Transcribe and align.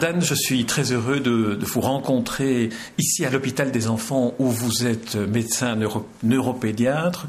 Je 0.00 0.34
suis 0.34 0.64
très 0.64 0.92
heureux 0.92 1.20
de, 1.20 1.58
vous 1.62 1.80
rencontrer 1.80 2.70
ici 2.98 3.24
à 3.24 3.30
l'hôpital 3.30 3.70
des 3.70 3.88
enfants 3.88 4.34
où 4.38 4.46
vous 4.46 4.86
êtes 4.86 5.16
médecin 5.16 5.78
neuropédiatre. 6.22 7.26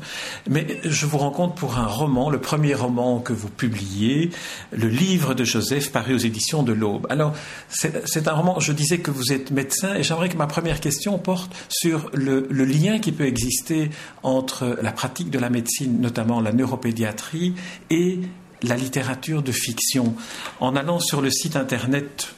Mais 0.49 0.79
je 0.83 1.05
vous 1.05 1.17
rencontre 1.17 1.55
pour 1.55 1.77
un 1.77 1.85
roman, 1.85 2.29
le 2.29 2.39
premier 2.39 2.73
roman 2.73 3.19
que 3.19 3.33
vous 3.33 3.49
publiez, 3.49 4.31
le 4.71 4.87
livre 4.87 5.33
de 5.33 5.43
Joseph 5.43 5.91
paru 5.91 6.15
aux 6.15 6.19
éditions 6.19 6.63
de 6.63 6.73
l'Aube. 6.73 7.05
Alors, 7.09 7.33
c'est 7.69 8.27
un 8.27 8.33
roman, 8.33 8.59
je 8.59 8.71
disais 8.71 8.99
que 8.99 9.11
vous 9.11 9.33
êtes 9.33 9.51
médecin 9.51 9.95
et 9.95 10.03
j'aimerais 10.03 10.29
que 10.29 10.37
ma 10.37 10.47
première 10.47 10.79
question 10.79 11.17
porte 11.17 11.51
sur 11.69 12.09
le, 12.13 12.47
le 12.49 12.65
lien 12.65 12.99
qui 12.99 13.11
peut 13.11 13.27
exister 13.27 13.89
entre 14.23 14.77
la 14.81 14.91
pratique 14.91 15.29
de 15.29 15.39
la 15.39 15.49
médecine, 15.49 15.99
notamment 15.99 16.41
la 16.41 16.53
neuropédiatrie, 16.53 17.53
et 17.89 18.19
la 18.63 18.77
littérature 18.77 19.43
de 19.43 19.51
fiction. 19.51 20.15
En 20.59 20.75
allant 20.75 20.99
sur 20.99 21.21
le 21.21 21.29
site 21.29 21.55
internet 21.55 22.33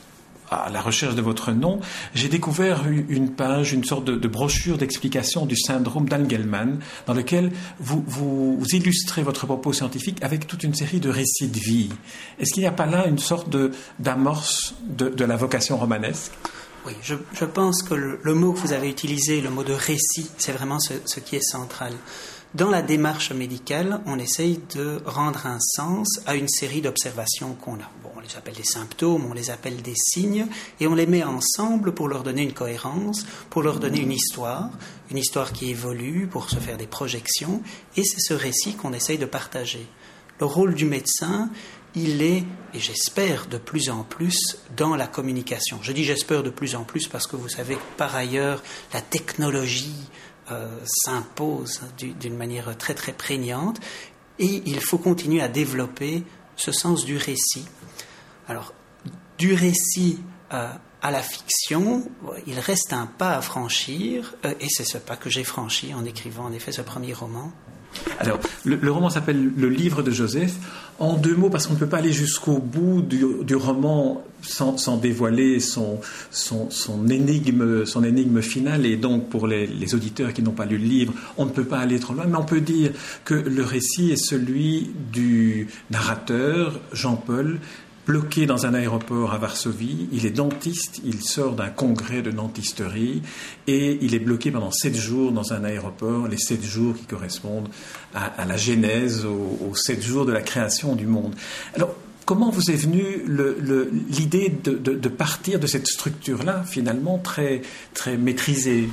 à 0.50 0.70
la 0.70 0.82
recherche 0.82 1.16
de 1.16 1.22
votre 1.22 1.52
nom, 1.52 1.80
j'ai 2.14 2.30
découvert 2.30 2.86
une 2.88 3.32
page, 3.32 3.74
une 3.74 3.84
sorte 3.84 4.06
de, 4.06 4.28
brochure 4.28 4.78
d'explication 4.78 5.46
du 5.46 5.56
syndrome 5.56 6.08
d'Angelman, 6.08 6.80
dans 7.06 7.14
lequel 7.14 7.52
vous, 7.80 8.64
illustrez 8.72 9.24
votre 9.24 9.46
propos 9.46 9.74
scientifique 9.74 10.24
avec 10.24 10.48
toute 10.48 10.64
une 10.64 10.74
série 10.74 11.00
de 11.00 11.10
récits 11.10 11.48
de 11.48 11.60
vie. 11.60 11.90
Est-ce 12.40 12.54
qu'il 12.54 12.62
n'y 12.62 12.68
a 12.68 12.72
pas 12.72 12.86
là 12.86 13.08
une 13.08 13.20
sorte 13.20 13.56
d'amorce 14.00 14.76
de, 14.88 15.26
la 15.26 15.36
vocation 15.36 15.78
romanesque? 15.78 16.32
Oui, 16.86 16.94
je, 17.02 17.46
pense 17.46 17.82
que 17.82 17.96
le, 17.96 18.34
mot 18.36 18.54
que 18.54 18.60
vous 18.60 18.74
avez 18.74 18.90
utilisé, 18.90 19.42
le 19.42 19.50
mot 19.50 19.64
de 19.64 19.74
récit, 19.74 20.30
c'est 20.38 20.52
vraiment 20.52 20.80
ce 20.80 21.20
qui 21.20 21.36
est 21.36 21.42
central. 21.42 21.94
Dans 22.56 22.70
la 22.70 22.82
démarche 22.82 23.34
médicale, 23.34 24.00
on 24.06 24.18
essaye 24.18 24.62
de 24.76 25.02
rendre 25.06 25.46
un 25.46 25.60
sens 25.60 26.22
à 26.26 26.36
une 26.36 26.48
série 26.48 26.80
d'observations 26.80 27.54
qu'on 27.54 27.74
a. 27.74 27.92
Bon, 28.02 28.12
on 28.16 28.22
les 28.22 28.34
appelle 28.38 28.54
des 28.54 28.64
symptômes, 28.64 29.26
on 29.30 29.34
les 29.34 29.50
appelle 29.50 29.82
des 29.82 29.94
signes, 29.98 30.48
et 30.80 30.88
on 30.88 30.96
les 30.96 31.06
met 31.06 31.26
ensemble 31.26 31.94
pour 31.94 32.08
leur 32.08 32.24
donner 32.24 32.44
une 32.44 32.54
cohérence, 32.54 33.26
pour 33.50 33.62
leur 33.62 33.82
donner 33.82 34.00
une 34.00 34.14
histoire, 34.14 34.70
une 35.12 35.18
histoire 35.18 35.52
qui 35.52 35.70
évolue, 35.70 36.28
pour 36.32 36.50
se 36.50 36.56
faire 36.56 36.78
des 36.78 36.88
projections, 36.88 37.62
et 37.98 38.06
c'est 38.06 38.22
ce 38.22 38.34
récit 38.34 38.76
qu'on 38.76 38.94
essaye 38.94 39.18
de 39.18 39.26
partager. 39.26 39.86
Le 40.40 40.46
rôle 40.46 40.76
du 40.76 40.86
médecin, 40.86 41.50
il 41.94 42.22
est, 42.22 42.46
et 42.74 42.80
j'espère 42.80 43.48
de 43.48 43.58
plus 43.58 43.90
en 43.90 44.04
plus, 44.04 44.60
dans 44.78 44.96
la 44.96 45.08
communication. 45.08 45.80
Je 45.82 45.92
dis 45.92 46.06
j'espère 46.06 46.42
de 46.42 46.50
plus 46.50 46.76
en 46.76 46.86
plus 46.86 47.10
parce 47.10 47.28
que 47.28 47.36
vous 47.36 47.50
savez 47.50 47.76
que 47.76 47.98
par 47.98 48.16
ailleurs, 48.16 48.64
la 48.94 49.02
technologie, 49.02 50.08
euh, 50.52 50.68
s'impose 50.86 51.82
d'une 51.98 52.36
manière 52.36 52.78
très 52.78 52.94
très 52.94 53.14
prégnante 53.14 53.80
et 54.40 54.62
il 54.66 54.80
faut 54.80 54.98
continuer 54.98 55.42
à 55.42 55.48
développer 55.48 56.24
ce 56.56 56.72
sens 56.72 57.06
du 57.06 57.18
récit. 57.18 57.66
Alors, 58.48 58.74
du 59.38 59.54
récit 59.54 60.20
euh, 60.54 60.70
à 61.02 61.12
la 61.12 61.22
fiction, 61.22 62.10
il 62.48 62.60
reste 62.60 62.94
un 62.94 63.06
pas 63.06 63.38
à 63.38 63.42
franchir, 63.42 64.36
euh, 64.46 64.54
et 64.60 64.68
c'est 64.70 64.86
ce 64.86 64.98
pas 64.98 65.16
que 65.16 65.30
j'ai 65.30 65.44
franchi 65.44 65.94
en 65.94 66.06
écrivant 66.06 66.46
en 66.46 66.52
effet 66.52 66.72
ce 66.72 66.82
premier 66.82 67.14
roman. 67.14 67.52
Alors, 68.20 68.40
le, 68.64 68.92
roman 68.92 69.10
s'appelle 69.10 69.52
Le 69.56 69.70
livre 69.70 70.02
de 70.02 70.12
Joseph. 70.12 70.54
En 71.00 71.18
deux 71.18 71.36
mots, 71.36 71.50
parce 71.50 71.68
qu'on 71.68 71.74
ne 71.74 71.80
peut 71.80 71.88
pas 71.88 71.98
aller 71.98 72.14
jusqu'au 72.14 72.60
bout 72.60 73.02
du, 73.02 73.56
roman 73.56 74.24
sans, 74.42 74.98
dévoiler 74.98 75.60
son, 75.60 76.00
énigme, 77.10 78.42
finale. 78.42 78.86
Et 78.86 78.96
donc, 78.96 79.30
pour 79.30 79.48
les, 79.48 79.68
les 79.68 79.96
auditeurs 79.96 80.32
qui 80.34 80.42
n'ont 80.42 80.52
pas 80.52 80.66
lu 80.66 80.78
le 80.78 80.86
livre, 80.86 81.14
on 81.38 81.46
ne 81.46 81.52
peut 81.52 81.66
pas 81.66 81.80
aller 81.80 82.00
trop 82.00 82.14
loin. 82.14 82.26
Mais 82.28 82.38
on 82.38 82.46
peut 82.46 82.62
dire 82.62 82.92
que 83.26 83.34
le 83.34 83.64
récit 83.64 84.12
est 84.12 84.24
celui 84.24 84.92
du 85.12 85.68
narrateur, 85.92 86.80
Jean-Paul, 86.94 87.60
bloqué 88.06 88.46
dans 88.46 88.66
un 88.66 88.74
aéroport 88.74 89.34
à 89.34 89.38
Varsovie. 89.38 90.08
Il 90.12 90.26
est 90.26 90.32
dentiste, 90.32 91.02
il 91.04 91.22
sort 91.22 91.54
d'un 91.54 91.70
congrès 91.70 92.22
de 92.22 92.32
dentisterie 92.32 93.22
et 93.68 93.98
il 94.02 94.14
est 94.14 94.20
bloqué 94.20 94.52
pendant 94.52 94.72
sept 94.72 94.96
jours 94.96 95.32
dans 95.32 95.54
un 95.54 95.64
aéroport, 95.64 96.28
les 96.28 96.38
sept 96.38 96.64
jours 96.64 96.96
qui 96.96 97.06
correspondent 97.06 97.70
à, 98.14 98.46
la 98.46 98.58
genèse, 98.58 99.26
aux, 99.26 99.76
sept 99.76 100.02
jours 100.04 100.26
de 100.26 100.32
la 100.32 100.42
création 100.42 100.96
du 100.96 101.08
monde. 101.08 101.34
Alors, 101.74 101.96
comment 102.26 102.50
vous 102.50 102.72
est 102.72 102.76
venue 102.76 103.26
l'idée 104.10 104.50
de, 104.50 105.10
partir 105.10 105.60
de 105.60 105.68
cette 105.68 105.88
structure-là, 105.88 106.64
finalement 106.66 107.18
très, 107.18 107.62
très 107.94 108.18
maîtrisée? 108.18 108.90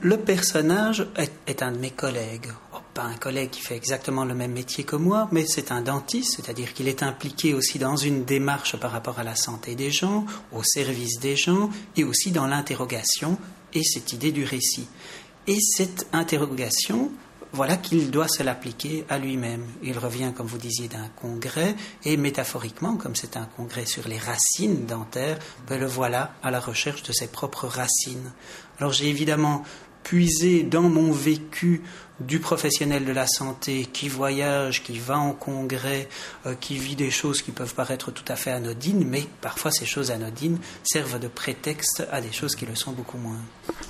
Le 0.00 0.16
personnage 0.18 1.06
est, 1.16 1.62
un 1.62 1.72
de 1.72 1.78
mes 1.78 1.90
collègues 1.90 2.52
pas 2.96 3.02
un 3.02 3.16
collègue 3.16 3.50
qui 3.50 3.60
fait 3.60 3.76
exactement 3.76 4.24
le 4.24 4.34
même 4.34 4.52
métier 4.52 4.82
que 4.82 4.96
moi, 4.96 5.28
mais 5.30 5.44
c'est 5.46 5.70
un 5.70 5.82
dentiste, 5.82 6.36
c'est-à-dire 6.36 6.72
qu'il 6.72 6.88
est 6.88 7.02
impliqué 7.02 7.52
aussi 7.52 7.78
dans 7.78 7.94
une 7.94 8.24
démarche 8.24 8.74
par 8.78 8.90
rapport 8.90 9.18
à 9.18 9.22
la 9.22 9.36
santé 9.36 9.74
des 9.74 9.90
gens, 9.90 10.24
au 10.50 10.62
service 10.62 11.20
des 11.20 11.36
gens, 11.36 11.68
et 11.96 12.04
aussi 12.04 12.30
dans 12.30 12.46
l'interrogation 12.46 13.36
et 13.74 13.82
cette 13.84 14.14
idée 14.14 14.32
du 14.32 14.44
récit. 14.44 14.88
Et 15.46 15.58
cette 15.60 16.06
interrogation, 16.14 17.10
voilà 17.52 17.76
qu'il 17.76 18.10
doit 18.10 18.28
se 18.28 18.42
l'appliquer 18.42 19.04
à 19.10 19.18
lui-même. 19.18 19.66
Il 19.82 19.98
revient, 19.98 20.32
comme 20.34 20.46
vous 20.46 20.58
disiez, 20.58 20.88
d'un 20.88 21.08
congrès, 21.20 21.76
et 22.04 22.16
métaphoriquement, 22.16 22.96
comme 22.96 23.14
c'est 23.14 23.36
un 23.36 23.48
congrès 23.56 23.84
sur 23.84 24.08
les 24.08 24.18
racines 24.18 24.86
dentaires, 24.86 25.38
ben 25.68 25.78
le 25.78 25.86
voilà 25.86 26.32
à 26.42 26.50
la 26.50 26.60
recherche 26.60 27.02
de 27.02 27.12
ses 27.12 27.28
propres 27.28 27.66
racines. 27.66 28.32
Alors 28.78 28.92
j'ai 28.92 29.08
évidemment 29.08 29.64
puisé 30.02 30.62
dans 30.62 30.82
mon 30.82 31.10
vécu 31.10 31.82
du 32.20 32.38
professionnel 32.38 33.04
de 33.04 33.12
la 33.12 33.26
santé 33.26 33.86
qui 33.92 34.08
voyage, 34.08 34.82
qui 34.82 34.98
va 34.98 35.18
en 35.18 35.32
congrès, 35.32 36.08
euh, 36.46 36.54
qui 36.54 36.76
vit 36.76 36.96
des 36.96 37.10
choses 37.10 37.42
qui 37.42 37.50
peuvent 37.50 37.74
paraître 37.74 38.10
tout 38.10 38.24
à 38.28 38.36
fait 38.36 38.50
anodines, 38.52 39.04
mais 39.06 39.24
parfois 39.40 39.70
ces 39.70 39.84
choses 39.84 40.10
anodines 40.10 40.58
servent 40.82 41.18
de 41.18 41.28
prétexte 41.28 42.06
à 42.10 42.20
des 42.20 42.32
choses 42.32 42.54
qui 42.54 42.66
le 42.66 42.74
sont 42.74 42.92
beaucoup 42.92 43.18
moins. 43.18 43.40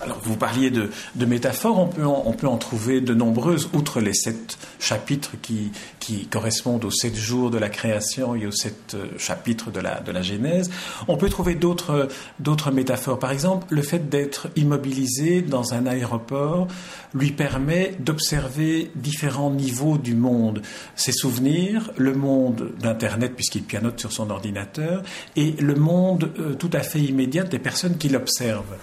Alors 0.03 0.19
vous 0.23 0.37
parliez 0.37 0.71
de, 0.71 0.91
métaphores, 1.27 1.79
on 1.79 1.89
peut, 1.89 2.07
en, 2.07 2.23
on 2.27 2.33
peut 2.33 2.47
en 2.47 2.59
trouver 2.59 3.01
de 3.01 3.15
nombreuses, 3.15 3.69
outre 3.73 4.01
les 4.01 4.15
sept 4.15 4.59
chapitres 4.79 5.33
qui, 5.41 5.73
qui 6.01 6.27
correspondent 6.27 6.85
aux 6.85 6.91
sept 6.91 7.17
jours 7.17 7.51
de 7.51 7.59
la 7.59 7.69
création 7.69 8.35
et 8.35 8.47
aux 8.47 8.53
sept 8.53 8.95
euh, 8.95 9.07
chapitres 9.19 9.71
de 9.71 9.81
la, 9.81 10.01
de 10.01 10.13
la 10.13 10.23
Genèse. 10.23 10.71
On 11.09 11.17
peut 11.17 11.29
trouver 11.29 11.55
d'autres, 11.55 12.09
d'autres 12.39 12.71
métaphores. 12.71 13.19
Par 13.19 13.33
exemple, 13.33 13.67
le 13.71 13.83
fait 13.83 14.09
d'être 14.09 14.49
immobilisé 14.55 15.43
dans 15.43 15.75
un 15.75 15.87
aéroport 15.87 16.69
lui 17.15 17.33
permet 17.33 17.97
de 17.99 18.13
observer 18.17 18.91
différents 18.95 19.51
niveaux 19.51 19.99
du 19.99 20.15
monde, 20.15 20.63
ses 20.95 21.13
souvenirs, 21.13 21.91
le 21.99 22.15
monde 22.15 22.73
d'Internet 22.79 23.35
puisqu'il 23.35 23.63
pianote 23.63 24.01
sur 24.01 24.11
son 24.11 24.31
ordinateur, 24.31 25.03
et 25.37 25.53
le 25.53 25.75
monde 25.75 26.31
euh, 26.39 26.55
tout 26.55 26.71
à 26.73 26.81
fait 26.81 27.01
immédiat 27.01 27.45
des 27.45 27.59
personnes 27.59 27.99
qui 27.99 28.09
l'observent. 28.09 28.77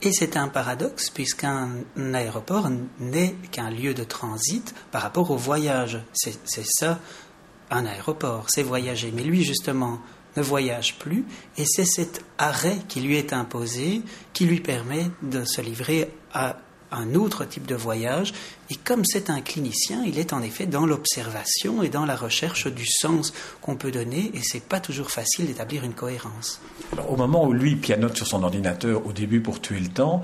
Et 0.00 0.12
c'est 0.12 0.36
un 0.36 0.48
paradoxe 0.48 1.10
puisqu'un 1.10 1.70
aéroport 2.14 2.70
n'est 3.00 3.34
qu'un 3.50 3.70
lieu 3.70 3.94
de 3.94 4.04
transit 4.04 4.74
par 4.92 5.02
rapport 5.02 5.30
au 5.30 5.36
voyage. 5.36 6.00
C'est 6.12 6.66
ça, 6.66 7.00
un 7.70 7.84
aéroport, 7.84 8.46
c'est 8.48 8.62
voyager. 8.62 9.12
Mais 9.12 9.24
lui, 9.24 9.44
justement, 9.44 10.00
ne 10.36 10.42
voyage 10.42 10.98
plus 10.98 11.24
et 11.56 11.64
c'est 11.66 11.84
cet 11.84 12.24
arrêt 12.38 12.78
qui 12.88 13.00
lui 13.00 13.16
est 13.16 13.32
imposé 13.32 14.02
qui 14.32 14.44
lui 14.44 14.60
permet 14.60 15.10
de 15.22 15.44
se 15.44 15.60
livrer 15.60 16.10
à 16.32 16.58
un 16.92 17.14
autre 17.14 17.44
type 17.44 17.66
de 17.66 17.74
voyage. 17.74 18.32
Et 18.70 18.76
comme 18.76 19.04
c'est 19.04 19.30
un 19.30 19.40
clinicien, 19.40 20.02
il 20.06 20.18
est 20.18 20.34
en 20.34 20.42
effet 20.42 20.66
dans 20.66 20.84
l'observation 20.84 21.82
et 21.82 21.88
dans 21.88 22.04
la 22.04 22.16
recherche 22.16 22.66
du 22.66 22.84
sens 22.86 23.32
qu'on 23.62 23.76
peut 23.76 23.90
donner, 23.90 24.30
et 24.34 24.40
c'est 24.42 24.62
pas 24.62 24.78
toujours 24.78 25.10
facile 25.10 25.46
d'établir 25.46 25.84
une 25.84 25.94
cohérence. 25.94 26.60
au 27.08 27.16
moment 27.16 27.46
où 27.46 27.52
lui 27.52 27.76
pianote 27.76 28.16
sur 28.16 28.26
son 28.26 28.42
ordinateur 28.42 29.06
au 29.06 29.12
début 29.12 29.40
pour 29.40 29.60
tuer 29.60 29.80
le 29.80 29.88
temps, 29.88 30.22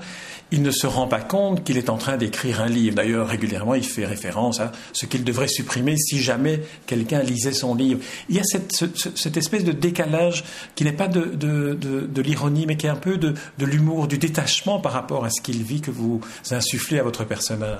il 0.51 0.61
ne 0.61 0.69
se 0.71 0.85
rend 0.85 1.07
pas 1.07 1.21
compte 1.21 1.63
qu'il 1.63 1.77
est 1.77 1.89
en 1.89 1.97
train 1.97 2.17
d'écrire 2.17 2.61
un 2.61 2.67
livre. 2.67 2.95
D'ailleurs, 2.95 3.27
régulièrement, 3.27 3.73
il 3.73 3.83
fait 3.83 4.05
référence 4.05 4.59
à 4.59 4.71
ce 4.93 5.07
qu'il 5.07 5.23
devrait 5.23 5.47
supprimer 5.47 5.97
si 5.97 6.21
jamais 6.21 6.61
quelqu'un 6.85 7.23
lisait 7.23 7.51
son 7.51 7.73
livre. 7.73 7.99
Il 8.29 8.35
y 8.35 8.39
a 8.39 8.43
cette, 8.43 9.37
espèce 9.37 9.63
de 9.63 9.71
décalage 9.71 10.43
qui 10.75 10.83
n'est 10.83 10.93
pas 10.93 11.07
de, 11.07 12.21
l'ironie, 12.21 12.65
mais 12.67 12.77
qui 12.77 12.85
est 12.85 12.89
un 12.89 12.95
peu 12.95 13.17
de, 13.17 13.33
l'humour, 13.59 14.07
du 14.07 14.19
détachement 14.19 14.79
par 14.79 14.91
rapport 14.91 15.25
à 15.25 15.31
ce 15.31 15.41
qu'il 15.41 15.63
vit 15.63 15.81
que 15.81 15.91
vous 15.91 16.21
insufflez 16.51 16.99
à 16.99 17.03
votre 17.03 17.23
personnage. 17.23 17.79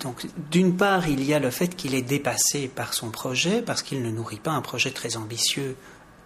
Donc, 0.00 0.26
d'une 0.50 0.76
part, 0.76 1.08
il 1.08 1.24
y 1.24 1.34
a 1.34 1.38
le 1.38 1.50
fait 1.50 1.76
qu'il 1.76 1.94
est 1.94 2.02
dépassé 2.02 2.68
par 2.68 2.94
son 2.94 3.10
projet, 3.10 3.62
parce 3.62 3.82
qu'il 3.82 4.02
ne 4.02 4.10
nourrit 4.10 4.40
pas 4.40 4.52
un 4.52 4.62
projet 4.62 4.90
très 4.90 5.16
ambitieux 5.16 5.76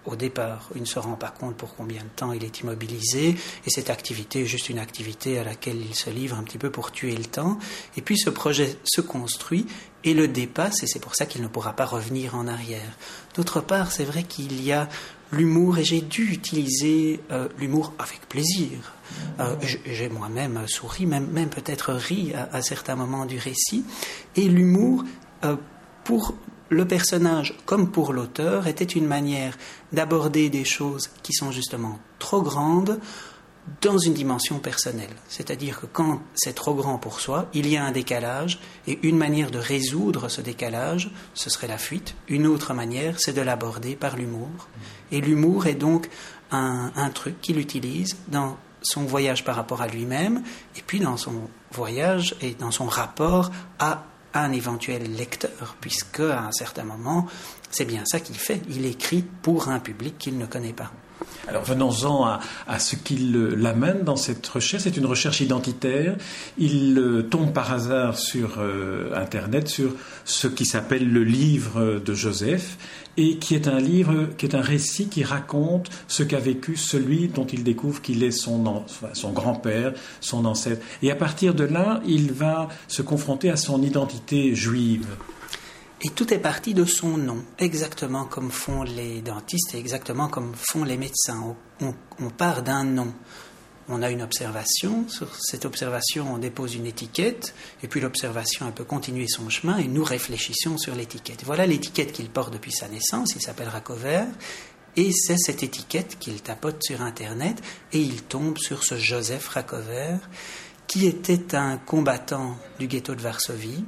au 0.06 0.16
départ. 0.16 0.70
Il 0.74 0.82
ne 0.82 0.86
se 0.86 0.98
rend 0.98 1.14
pas 1.14 1.30
compte 1.30 1.56
pour 1.56 1.74
combien 1.74 2.02
de 2.02 2.08
temps 2.08 2.32
il 2.32 2.44
est 2.44 2.60
immobilisé, 2.60 3.36
et 3.66 3.70
cette 3.70 3.90
activité 3.90 4.42
est 4.42 4.46
juste 4.46 4.68
une 4.68 4.78
activité 4.78 5.38
à 5.38 5.44
laquelle 5.44 5.80
il 5.80 5.94
se 5.94 6.10
livre 6.10 6.36
un 6.36 6.42
petit 6.42 6.58
peu 6.58 6.70
pour 6.70 6.92
tuer 6.92 7.16
le 7.16 7.24
temps. 7.24 7.58
Et 7.96 8.02
puis 8.02 8.16
ce 8.18 8.30
projet 8.30 8.78
se 8.84 9.00
construit 9.00 9.66
et 10.04 10.14
le 10.14 10.28
dépasse, 10.28 10.82
et 10.82 10.86
c'est 10.86 11.00
pour 11.00 11.14
ça 11.14 11.26
qu'il 11.26 11.42
ne 11.42 11.48
pourra 11.48 11.74
pas 11.74 11.86
revenir 11.86 12.34
en 12.34 12.46
arrière. 12.46 12.96
D'autre 13.34 13.60
part, 13.60 13.92
c'est 13.92 14.04
vrai 14.04 14.22
qu'il 14.22 14.64
y 14.64 14.72
a 14.72 14.88
l'humour, 15.32 15.78
et 15.78 15.84
j'ai 15.84 16.00
dû 16.00 16.32
utiliser 16.32 17.20
euh, 17.30 17.48
l'humour 17.58 17.92
avec 17.98 18.20
plaisir. 18.28 18.94
Euh, 19.40 19.54
j'ai 19.86 20.08
moi-même 20.08 20.66
souri, 20.66 21.06
même, 21.06 21.48
peut-être 21.48 21.92
ri 21.92 22.32
à, 22.34 22.62
certains 22.62 22.96
moments 22.96 23.26
du 23.26 23.38
récit, 23.38 23.84
et 24.36 24.48
l'humour, 24.48 25.04
euh, 25.44 25.56
pour 26.04 26.34
le 26.70 26.86
personnage, 26.86 27.56
comme 27.64 27.90
pour 27.90 28.12
l'auteur, 28.12 28.66
était 28.66 28.84
une 28.84 29.06
manière 29.06 29.56
d'aborder 29.92 30.50
des 30.50 30.64
choses 30.64 31.10
qui 31.22 31.32
sont 31.32 31.50
justement 31.50 31.98
trop 32.18 32.42
grandes 32.42 33.00
dans 33.82 33.98
une 33.98 34.14
dimension 34.14 34.58
personnelle. 34.58 35.14
C'est-à-dire 35.28 35.80
que 35.80 35.86
quand 35.86 36.20
c'est 36.34 36.54
trop 36.54 36.74
grand 36.74 36.98
pour 36.98 37.20
soi, 37.20 37.48
il 37.54 37.68
y 37.68 37.76
a 37.76 37.84
un 37.84 37.92
décalage, 37.92 38.60
et 38.86 38.98
une 39.02 39.18
manière 39.18 39.50
de 39.50 39.58
résoudre 39.58 40.28
ce 40.28 40.40
décalage, 40.40 41.10
ce 41.34 41.50
serait 41.50 41.68
la 41.68 41.78
fuite. 41.78 42.14
Une 42.28 42.46
autre 42.46 42.74
manière, 42.74 43.16
c'est 43.18 43.34
de 43.34 43.42
l'aborder 43.42 43.94
par 43.94 44.16
l'humour. 44.16 44.68
Et 45.12 45.20
l'humour 45.20 45.66
est 45.66 45.74
donc 45.74 46.08
un, 46.50 46.92
un 46.96 47.10
truc 47.10 47.40
qu'il 47.40 47.58
utilise 47.58 48.16
dans 48.28 48.56
son 48.82 49.04
voyage 49.04 49.44
par 49.44 49.56
rapport 49.56 49.82
à 49.82 49.88
lui-même, 49.88 50.42
et 50.76 50.82
puis 50.82 51.00
dans 51.00 51.16
son 51.16 51.48
voyage 51.72 52.36
et 52.40 52.54
dans 52.54 52.70
son 52.70 52.86
rapport 52.86 53.50
à 53.78 54.04
un 54.34 54.52
éventuel 54.52 55.14
lecteur, 55.14 55.76
puisque 55.80 56.20
à 56.20 56.40
un 56.40 56.52
certain 56.52 56.84
moment, 56.84 57.26
c'est 57.70 57.84
bien 57.84 58.02
ça 58.06 58.20
qu'il 58.20 58.36
fait. 58.36 58.60
Il 58.68 58.86
écrit 58.86 59.22
pour 59.42 59.68
un 59.68 59.80
public 59.80 60.18
qu'il 60.18 60.38
ne 60.38 60.46
connaît 60.46 60.72
pas. 60.72 60.92
Alors 61.48 61.64
venons-en 61.64 62.26
à, 62.66 62.78
ce 62.78 62.94
qui 62.94 63.16
l'amène 63.16 64.02
dans 64.02 64.16
cette 64.16 64.46
recherche. 64.46 64.82
C'est 64.82 64.96
une 64.96 65.06
recherche 65.06 65.40
identitaire. 65.40 66.16
Il 66.58 66.98
euh, 66.98 67.22
tombe 67.22 67.52
par 67.52 67.72
hasard 67.72 68.18
sur 68.18 68.58
euh, 68.58 69.14
Internet 69.14 69.68
sur 69.68 69.94
ce 70.24 70.46
qui 70.46 70.66
s'appelle 70.66 71.10
le 71.10 71.24
livre 71.24 72.00
de 72.04 72.14
Joseph 72.14 72.76
et 73.16 73.38
qui 73.38 73.54
est 73.54 73.66
un 73.66 73.80
livre, 73.80 74.28
qui 74.36 74.46
est 74.46 74.54
un 74.54 74.60
récit 74.60 75.08
qui 75.08 75.24
raconte 75.24 75.88
ce 76.06 76.22
qu'a 76.22 76.38
vécu 76.38 76.76
celui 76.76 77.28
dont 77.28 77.46
il 77.46 77.64
découvre 77.64 78.02
qu'il 78.02 78.22
est 78.22 78.30
son 78.30 78.84
grand-père, 79.32 79.94
son 80.20 80.44
ancêtre. 80.44 80.84
Et 81.02 81.10
à 81.10 81.16
partir 81.16 81.54
de 81.54 81.64
là, 81.64 82.00
il 82.06 82.32
va 82.32 82.68
se 82.86 83.02
confronter 83.02 83.50
à 83.50 83.56
son 83.56 83.82
identité 83.82 84.54
juive. 84.54 85.06
Et 86.00 86.10
tout 86.10 86.32
est 86.32 86.38
parti 86.38 86.74
de 86.74 86.84
son 86.84 87.16
nom, 87.16 87.44
exactement 87.58 88.24
comme 88.24 88.52
font 88.52 88.84
les 88.84 89.20
dentistes 89.20 89.74
et 89.74 89.78
exactement 89.78 90.28
comme 90.28 90.54
font 90.54 90.84
les 90.84 90.96
médecins. 90.96 91.56
On, 91.80 92.30
part 92.30 92.62
d'un 92.62 92.84
nom. 92.84 93.12
On 93.88 94.02
a 94.02 94.10
une 94.10 94.22
observation, 94.22 95.08
sur 95.08 95.34
cette 95.34 95.64
observation 95.64 96.34
on 96.34 96.38
dépose 96.38 96.76
une 96.76 96.86
étiquette, 96.86 97.52
et 97.82 97.88
puis 97.88 98.00
l'observation 98.00 98.70
peut 98.70 98.84
continuer 98.84 99.26
son 99.26 99.48
chemin, 99.48 99.78
et 99.78 99.88
nous 99.88 100.04
réfléchissons 100.04 100.78
sur 100.78 100.94
l'étiquette. 100.94 101.42
Voilà 101.44 101.66
l'étiquette 101.66 102.12
qu'il 102.12 102.28
porte 102.28 102.52
depuis 102.52 102.72
sa 102.72 102.86
naissance, 102.86 103.34
il 103.34 103.42
s'appelle 103.42 103.68
Racover, 103.68 104.24
et 104.94 105.10
c'est 105.10 105.38
cette 105.38 105.64
étiquette 105.64 106.16
qu'il 106.20 106.42
tapote 106.42 106.80
sur 106.80 107.02
Internet, 107.02 107.60
et 107.92 108.00
il 108.00 108.22
tombe 108.22 108.58
sur 108.58 108.84
ce 108.84 108.96
Joseph 108.96 109.48
Racover, 109.48 110.18
qui 110.86 111.06
était 111.06 111.56
un 111.56 111.76
combattant 111.76 112.56
du 112.78 112.86
ghetto 112.86 113.16
de 113.16 113.22
Varsovie, 113.22 113.84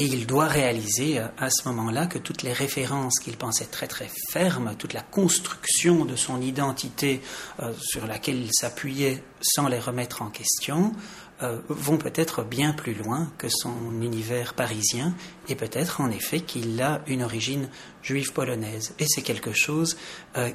et 0.00 0.04
il 0.04 0.26
doit 0.26 0.46
réaliser 0.46 1.18
euh, 1.18 1.26
à 1.36 1.50
ce 1.50 1.68
moment-là 1.68 2.06
que 2.06 2.18
toutes 2.18 2.42
les 2.42 2.54
références 2.54 3.20
qu'il 3.20 3.36
pensait 3.36 3.66
très 3.66 3.86
très 3.86 4.10
fermes, 4.30 4.74
toute 4.78 4.94
la 4.94 5.02
construction 5.02 6.06
de 6.06 6.16
son 6.16 6.40
identité 6.40 7.20
euh, 7.60 7.72
sur 7.78 8.06
laquelle 8.06 8.40
il 8.40 8.50
s'appuyait 8.50 9.22
sans 9.42 9.68
les 9.68 9.78
remettre 9.78 10.22
en 10.22 10.30
question, 10.30 10.94
euh, 11.42 11.60
vont 11.68 11.98
peut-être 11.98 12.42
bien 12.42 12.72
plus 12.72 12.94
loin 12.94 13.30
que 13.36 13.50
son 13.50 14.00
univers 14.00 14.54
parisien 14.54 15.14
et 15.48 15.54
peut-être 15.54 16.00
en 16.00 16.10
effet 16.10 16.40
qu'il 16.40 16.80
a 16.80 17.02
une 17.06 17.22
origine 17.22 17.68
juive 18.02 18.32
polonaise. 18.32 18.94
Et 19.00 19.04
c'est 19.06 19.22
quelque 19.22 19.52
chose 19.52 19.98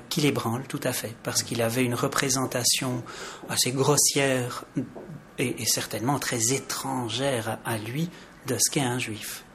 qui 0.09 0.21
l'ébranle 0.21 0.63
tout 0.67 0.79
à 0.83 0.93
fait, 0.93 1.15
parce 1.23 1.43
qu'il 1.43 1.61
avait 1.61 1.83
une 1.83 1.95
représentation 1.95 3.03
assez 3.49 3.71
grossière 3.71 4.65
et, 5.37 5.65
certainement 5.65 6.19
très 6.19 6.53
étrangère 6.53 7.59
à 7.65 7.77
lui 7.77 8.09
de 8.47 8.57
ce 8.59 8.69
qu'est 8.71 8.81
un 8.81 8.99
juif. 8.99 9.45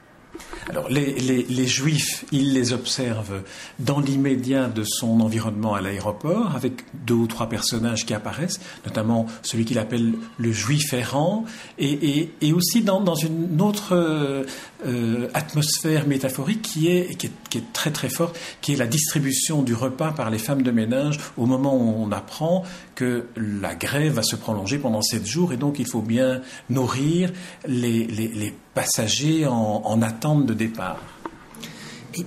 Alors, 0.69 0.87
les, 0.89 1.67
juifs, 1.67 2.23
il 2.31 2.53
les 2.53 2.71
observe 2.71 3.41
dans 3.79 3.99
l'immédiat 3.99 4.67
de 4.67 4.83
son 4.83 5.19
environnement 5.19 5.73
à 5.73 5.81
l'aéroport, 5.81 6.55
avec 6.55 6.83
deux 7.05 7.15
ou 7.15 7.27
trois 7.27 7.49
personnages 7.49 8.05
qui 8.05 8.13
apparaissent, 8.13 8.59
notamment 8.85 9.25
celui 9.41 9.65
qu'il 9.65 9.79
appelle 9.79 10.13
le 10.37 10.51
juif 10.51 10.93
errant, 10.93 11.45
et, 11.77 12.29
aussi 12.53 12.81
dans, 12.81 13.15
une 13.15 13.61
autre 13.61 14.45
euh, 14.85 15.29
atmosphère 15.33 16.07
métaphorique 16.07 16.61
qui 16.61 16.87
est, 16.87 17.15
qui 17.15 17.27
est, 17.27 17.73
très 17.73 17.91
très 17.91 18.09
forte, 18.09 18.37
qui 18.61 18.73
est 18.73 18.75
la 18.75 18.87
distribution 18.87 19.61
du 19.61 19.73
repas 19.73 20.11
par 20.11 20.29
les 20.29 20.39
femmes 20.39 20.63
de 20.63 20.71
ménage 20.71 21.19
au 21.37 21.45
moment 21.45 21.75
où 21.75 22.03
on 22.03 22.11
apprend 22.11 22.63
que 22.95 23.27
la 23.35 23.75
grève 23.75 24.13
va 24.13 24.23
se 24.23 24.35
prolonger 24.35 24.79
pendant 24.79 25.01
sept 25.01 25.25
jours, 25.25 25.53
et 25.53 25.57
donc 25.57 25.79
il 25.79 25.87
faut 25.87 26.01
bien 26.01 26.41
nourrir 26.69 27.31
les, 27.67 28.55
passagers 28.73 29.45
en, 29.45 30.01
attente 30.01 30.45
de 30.45 30.53
départ. 30.53 30.99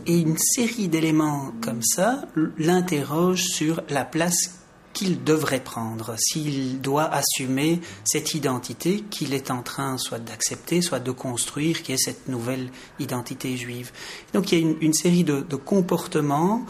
Et, 0.07 0.19
une 0.19 0.39
série 0.39 0.89
d'éléments 0.89 1.53
comme 1.61 1.83
ça 1.83 2.27
l'interroge 2.59 3.43
sur 3.43 3.83
la 3.89 4.05
place 4.05 4.64
qu'il 4.95 5.25
devrait 5.25 5.63
prendre, 5.63 6.15
s'il 6.19 6.81
doit 6.81 7.11
assumer 7.13 7.81
cette 8.05 8.35
identité 8.35 9.05
qu'il 9.11 9.35
est 9.35 9.51
en 9.51 9.63
train 9.63 9.99
soit 9.99 10.19
d'accepter, 10.19 10.81
soit 10.81 11.01
de 11.01 11.11
construire, 11.11 11.83
qui 11.83 11.93
est 11.93 11.99
cette 11.99 12.29
nouvelle 12.29 12.71
identité 12.99 13.57
juive. 13.57 13.93
Donc 14.33 14.53
il 14.53 14.59
y 14.59 14.65
a 14.65 14.75
une, 14.81 14.95
série 14.95 15.25
de, 15.25 15.43
comportements 15.57 16.65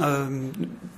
euh, 0.00 0.48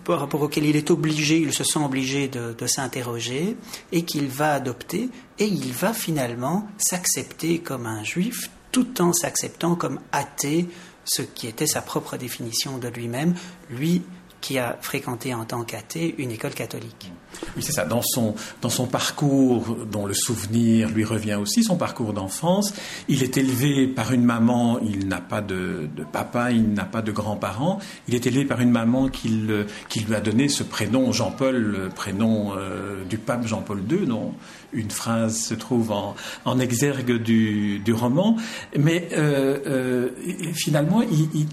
par 0.05 0.21
rapport 0.21 0.43
auxquels 0.43 0.67
il 0.67 0.77
est 0.77 0.91
obligé, 0.91 1.38
il 1.38 1.53
se 1.53 1.62
sent 1.62 1.79
obligé 1.85 2.29
de 2.29 2.67
s'interroger 2.67 3.56
et 3.93 4.05
qu'il 4.05 4.29
va 4.29 4.55
adopter 4.55 5.09
et 5.38 5.47
il 5.47 5.73
va 5.73 5.93
finalement 5.93 6.69
s'accepter 6.79 7.61
comme 7.61 7.87
un 7.87 8.03
juif 8.03 8.50
tout 8.73 9.00
en 9.00 9.12
s'acceptant 9.12 9.75
comme 9.75 10.00
athée, 10.12 10.69
ce 11.05 11.23
qui 11.23 11.47
était 11.47 11.67
sa 11.67 11.82
propre 11.82 12.17
définition 12.17 12.79
de 12.79 12.88
lui-même, 12.88 13.35
lui 13.71 14.03
qui 14.40 14.58
a 14.58 14.76
fréquenté 14.81 15.34
en 15.34 15.44
tant 15.44 15.62
qu'athée 15.64 16.14
une 16.19 16.31
école 16.31 16.54
catholique. 16.54 17.10
Oui, 17.56 17.62
c'est 17.62 17.72
ça. 17.72 17.84
Dans 17.84 18.02
son, 18.02 18.34
dans 18.60 18.70
son 18.70 18.87
parcours, 18.87 19.76
dont 19.90 20.06
le 20.06 20.14
souvenir 20.14 20.88
lui 20.90 21.04
revient 21.04 21.34
aussi, 21.34 21.62
son 21.62 21.76
parcours 21.76 22.12
d'enfance, 22.12 22.75
il 23.08 23.22
est 23.22 23.37
élevé 23.37 23.87
par 23.87 24.12
une 24.12 24.24
maman, 24.24 24.79
il 24.81 25.08
n'a 25.08 25.20
pas 25.20 25.41
de, 25.41 25.88
papa, 26.12 26.50
il 26.50 26.72
n'a 26.72 26.84
pas 26.84 27.03
de 27.03 27.12
grands-parents. 27.12 27.79
Il 28.08 28.15
est 28.15 28.26
élevé 28.26 28.44
par 28.44 28.60
une 28.60 28.70
maman 28.70 29.08
qui, 29.08 29.46
qui 29.88 30.00
lui 30.00 30.15
a 30.15 30.20
donné 30.20 30.48
ce 30.48 30.62
prénom 30.62 31.12
Jean-Paul, 31.12 31.91
prénom 31.94 32.53
euh, 32.56 33.05
du 33.05 33.19
pape 33.19 33.46
Jean-Paul 33.46 33.82
II, 33.88 34.06
dont 34.06 34.34
une 34.72 34.91
phrase 34.91 35.36
se 35.36 35.55
trouve 35.55 35.93
en, 35.93 36.15
en 36.44 36.58
exergue 36.58 37.22
du, 37.22 37.81
du, 37.81 37.93
roman. 37.93 38.36
Mais 38.79 39.08
euh, 39.12 39.58
euh, 39.67 40.08
finalement, 40.55 41.03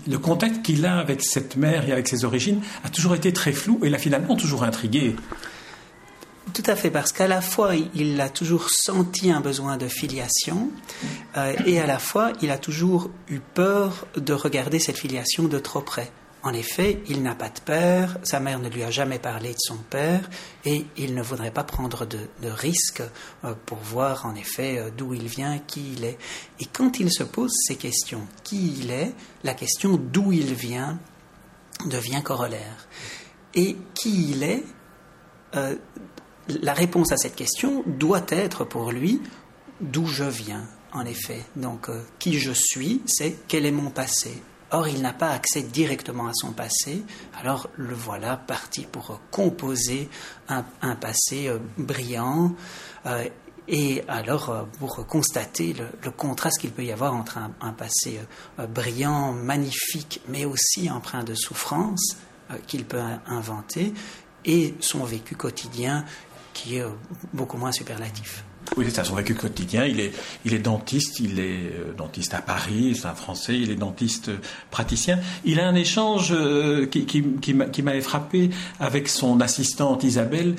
le 0.08 0.18
contact 0.18 0.64
qu'il 0.64 0.86
a 0.86 0.98
avec 0.98 1.24
cette 1.24 1.56
mère 1.56 1.88
et 1.88 1.92
avec 1.92 2.08
ses 2.08 2.26
origines 2.26 2.62
a 2.84 2.90
toujours 2.90 3.16
été 3.16 3.34
très 3.34 3.52
flou 3.52 3.80
et 3.84 3.90
l'a 3.90 3.98
finalement 3.98 4.36
toujours 4.36 4.64
intrigué. 4.64 5.16
Tout 6.54 6.64
à 6.66 6.76
fait, 6.76 6.90
parce 6.90 7.12
qu'à 7.12 7.28
la 7.28 7.42
fois, 7.42 7.74
il 7.94 8.20
a 8.22 8.30
toujours 8.30 8.70
senti 8.70 9.32
un 9.32 9.42
besoin 9.42 9.78
de 9.78 9.88
filiation, 9.88 10.72
euh, 11.36 11.54
et 11.66 11.80
à 11.80 11.86
la 11.86 12.00
fois, 12.00 12.32
il 12.42 12.52
a 12.52 12.58
toujours 12.58 13.12
eu 13.28 13.40
peur 13.40 14.08
de 14.16 14.34
regarder 14.34 14.80
cette 14.80 14.98
filiation 14.98 15.44
de 15.44 15.60
trop 15.60 15.82
près. 15.82 16.10
En 16.44 16.54
effet, 16.54 17.02
il 17.10 17.22
n'a 17.24 17.36
pas 17.36 17.50
de 17.50 17.60
père, 17.60 18.18
sa 18.24 18.40
mère 18.40 18.60
ne 18.60 18.70
lui 18.70 18.84
a 18.84 18.92
jamais 18.92 19.20
parlé 19.20 19.50
de 19.50 19.60
son 19.60 19.76
père, 19.76 20.30
et 20.64 20.86
il 20.96 21.14
ne 21.14 21.22
voudrait 21.22 21.52
pas 21.52 21.66
prendre 21.66 22.06
de, 22.06 22.18
risques 22.44 23.04
euh, 23.44 23.54
pour 23.66 23.80
voir 23.80 24.26
en 24.26 24.34
effet 24.36 24.80
euh, 24.80 24.90
d'où 24.96 25.14
il 25.14 25.28
vient, 25.28 25.60
qui 25.60 25.94
il 25.98 26.06
est. 26.06 26.18
Et 26.62 26.66
quand 26.66 27.00
il 27.00 27.12
se 27.12 27.24
pose 27.24 27.52
ces 27.68 27.76
questions, 27.76 28.26
qui 28.44 28.74
il 28.80 28.92
est, 28.92 29.14
la 29.44 29.54
question 29.54 29.98
d'où 29.98 30.32
il 30.32 30.54
vient 30.54 30.98
devient 31.86 32.22
corollaire. 32.24 32.88
Et 33.54 33.78
qui 33.94 34.32
il 34.32 34.44
est, 34.44 34.64
la 36.62 36.74
réponse 36.74 37.12
à 37.12 37.18
cette 37.18 37.36
question 37.36 37.84
doit 37.86 38.26
être 38.30 38.64
pour 38.64 38.92
lui 38.92 39.22
d'où 39.82 40.08
je 40.08 40.24
viens, 40.24 40.68
en 40.92 41.06
effet. 41.06 41.44
Donc, 41.56 41.90
euh, 41.90 42.02
qui 42.20 42.40
je 42.40 42.52
suis, 42.52 43.02
c'est 43.06 43.38
quel 43.48 43.66
est 43.66 43.72
mon 43.72 43.90
passé. 43.90 44.42
Or, 44.72 44.88
il 44.88 45.02
n'a 45.02 45.14
pas 45.14 45.30
accès 45.30 45.62
directement 45.62 46.28
à 46.28 46.34
son 46.34 46.52
passé, 46.52 47.04
alors 47.40 47.70
le 47.78 47.94
voilà 47.94 48.36
parti 48.36 48.82
pour 48.82 49.22
composer 49.32 50.10
un, 50.50 50.64
passé 50.96 51.48
euh, 51.48 51.60
brillant. 51.78 52.54
Euh, 53.70 53.74
et 53.74 54.04
alors, 54.08 54.68
pour 54.80 55.06
constater 55.08 55.74
le, 56.04 56.12
contraste 56.12 56.60
qu'il 56.60 56.72
peut 56.72 56.86
y 56.86 56.92
avoir 56.92 57.14
entre 57.14 57.38
un 57.62 57.74
passé 57.74 58.20
brillant, 58.70 59.34
magnifique, 59.34 60.22
mais 60.28 60.46
aussi 60.46 60.90
empreint 60.90 61.24
de 61.24 61.36
souffrance 61.36 62.18
qu'il 62.66 62.86
peut 62.86 63.02
inventer, 63.26 63.94
et 64.46 64.76
son 64.80 65.04
vécu 65.04 65.36
quotidien 65.36 66.06
qui 66.54 66.78
est 66.78 66.86
beaucoup 67.34 67.58
moins 67.58 67.72
superlatif. 67.72 68.44
Oui, 68.76 68.86
c'est 68.88 68.96
ça, 68.96 69.04
son 69.04 69.16
vécu 69.16 69.34
quotidien. 69.34 69.86
Il 69.86 70.00
est, 70.00 70.12
il 70.44 70.54
est 70.54 70.60
dentiste, 70.60 71.20
il 71.20 71.40
est 71.40 71.72
euh, 71.74 71.94
dentiste 71.98 72.34
à 72.34 72.42
Paris, 72.42 72.98
c'est 73.00 73.08
un 73.08 73.16
Français, 73.16 73.58
il 73.58 73.72
est 73.72 73.76
dentiste 73.76 74.30
euh, 74.30 74.38
praticien. 74.72 75.20
Il 75.46 75.60
a 75.60 75.68
un 75.68 75.76
échange 75.76 76.30
euh, 76.32 76.86
qui, 76.86 77.06
qui, 77.06 77.24
qui 77.40 77.82
m'avait 77.82 78.02
frappé 78.02 78.50
avec 78.80 79.08
son 79.08 79.40
assistante 79.42 80.04
Isabelle, 80.04 80.56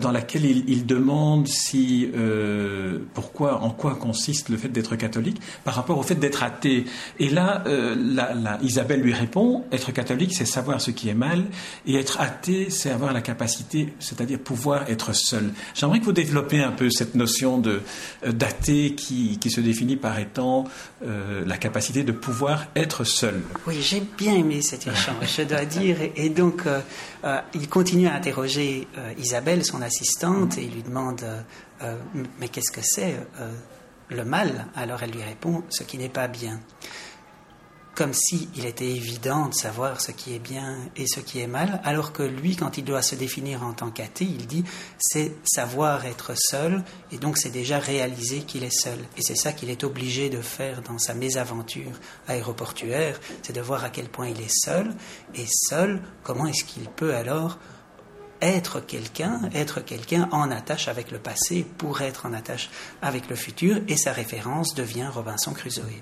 dans 0.00 0.10
laquelle 0.10 0.44
il, 0.44 0.64
il 0.68 0.86
demande 0.86 1.46
si, 1.46 2.08
pourquoi, 3.14 3.62
en 3.62 3.70
quoi 3.70 3.94
consiste 3.94 4.48
le 4.48 4.56
fait 4.56 4.68
d'être 4.68 4.96
catholique 4.96 5.40
par 5.64 5.74
rapport 5.74 5.98
au 5.98 6.02
fait 6.02 6.14
d'être 6.14 6.42
athée. 6.42 6.84
Et 7.18 7.28
là, 7.28 7.62
la, 7.66 8.34
la, 8.34 8.58
Isabelle 8.62 9.00
lui 9.00 9.12
répond, 9.12 9.64
être 9.72 9.92
catholique, 9.92 10.34
c'est 10.34 10.44
savoir 10.44 10.80
ce 10.80 10.90
qui 10.90 11.08
est 11.08 11.14
mal, 11.14 11.44
et 11.86 11.94
être 11.96 12.20
athée, 12.20 12.68
c'est 12.70 12.90
avoir 12.90 13.12
la 13.12 13.20
capacité, 13.20 13.92
c'est-à-dire 13.98 14.38
pouvoir 14.38 14.88
être 14.90 15.14
seul. 15.14 15.52
J'aimerais 15.74 16.00
que 16.00 16.04
vous 16.04 16.12
développiez 16.12 16.62
un 16.62 16.72
peu 16.72 16.90
cette 16.90 17.14
notion 17.14 17.39
de 17.40 17.82
euh, 18.24 18.32
daté 18.32 18.94
qui, 18.94 19.38
se 19.50 19.60
définit 19.60 19.96
par 19.96 20.18
étant 20.18 20.64
euh, 21.04 21.42
la 21.46 21.56
capacité 21.56 22.04
de 22.04 22.12
pouvoir 22.12 22.66
être 22.76 23.04
seul. 23.04 23.42
Oui, 23.66 23.78
j'ai 23.80 24.00
bien 24.00 24.34
aimé 24.34 24.62
cet 24.62 24.86
échange, 24.86 25.36
je 25.36 25.42
dois 25.42 25.64
dire. 25.64 25.96
Et, 26.16 26.28
donc, 26.28 26.62
euh, 26.66 27.40
il 27.54 27.68
continue 27.68 28.06
à 28.06 28.14
interroger 28.14 28.86
Isabelle, 29.18 29.64
son 29.64 29.82
assistante, 29.82 30.58
et 30.58 30.62
il 30.64 30.74
lui 30.74 30.82
demande 30.82 31.24
Mais 32.38 32.48
qu'est-ce 32.48 32.70
que 32.70 32.82
c'est 32.82 33.16
le 34.08 34.24
mal? 34.24 34.66
Alors 34.76 35.02
elle 35.02 35.10
lui 35.10 35.22
répond 35.22 35.62
Ce 35.68 35.82
qui 35.82 35.98
n'est 35.98 36.08
pas 36.08 36.28
bien 36.28 36.60
comme 38.00 38.14
s'il 38.14 38.64
était 38.64 38.88
évident 38.88 39.48
de 39.48 39.54
savoir 39.54 40.00
ce 40.00 40.10
qui 40.10 40.34
est 40.34 40.38
bien 40.38 40.78
et 40.96 41.06
ce 41.06 41.20
qui 41.20 41.38
est 41.38 41.46
mal, 41.46 41.82
alors 41.84 42.14
que 42.14 42.22
lui, 42.22 42.56
quand 42.56 42.78
il 42.78 42.84
doit 42.84 43.02
se 43.02 43.14
définir 43.14 43.62
en 43.62 43.74
tant 43.74 43.90
qu'athée, 43.90 44.24
il 44.24 44.46
dit 44.46 44.64
c'est 44.98 45.34
savoir 45.44 46.06
être 46.06 46.32
seul, 46.34 46.82
et 47.12 47.18
donc 47.18 47.36
c'est 47.36 47.50
déjà 47.50 47.78
réaliser 47.78 48.38
qu'il 48.38 48.64
est 48.64 48.74
seul. 48.74 48.98
Et 49.18 49.20
c'est 49.20 49.36
ça 49.36 49.52
qu'il 49.52 49.68
est 49.68 49.84
obligé 49.84 50.30
de 50.30 50.40
faire 50.40 50.80
dans 50.80 50.98
sa 50.98 51.12
mésaventure 51.12 51.92
aéroportuaire, 52.26 53.20
c'est 53.42 53.52
de 53.52 53.60
voir 53.60 53.84
à 53.84 53.90
quel 53.90 54.08
point 54.08 54.28
il 54.28 54.40
est 54.40 54.64
seul, 54.64 54.94
et 55.34 55.44
seul, 55.46 56.00
comment 56.22 56.46
est-ce 56.46 56.64
qu'il 56.64 56.88
peut 56.88 57.14
alors 57.14 57.58
être 58.40 58.80
quelqu'un, 58.80 59.42
être 59.52 59.82
quelqu'un 59.82 60.26
en 60.32 60.50
attache 60.50 60.88
avec 60.88 61.10
le 61.10 61.18
passé 61.18 61.66
pour 61.76 62.00
être 62.00 62.24
en 62.24 62.32
attache 62.32 62.70
avec 63.02 63.28
le 63.28 63.36
futur, 63.36 63.76
et 63.88 63.98
sa 63.98 64.14
référence 64.14 64.74
devient 64.74 65.08
Robinson 65.12 65.52
Crusoe. 65.52 66.00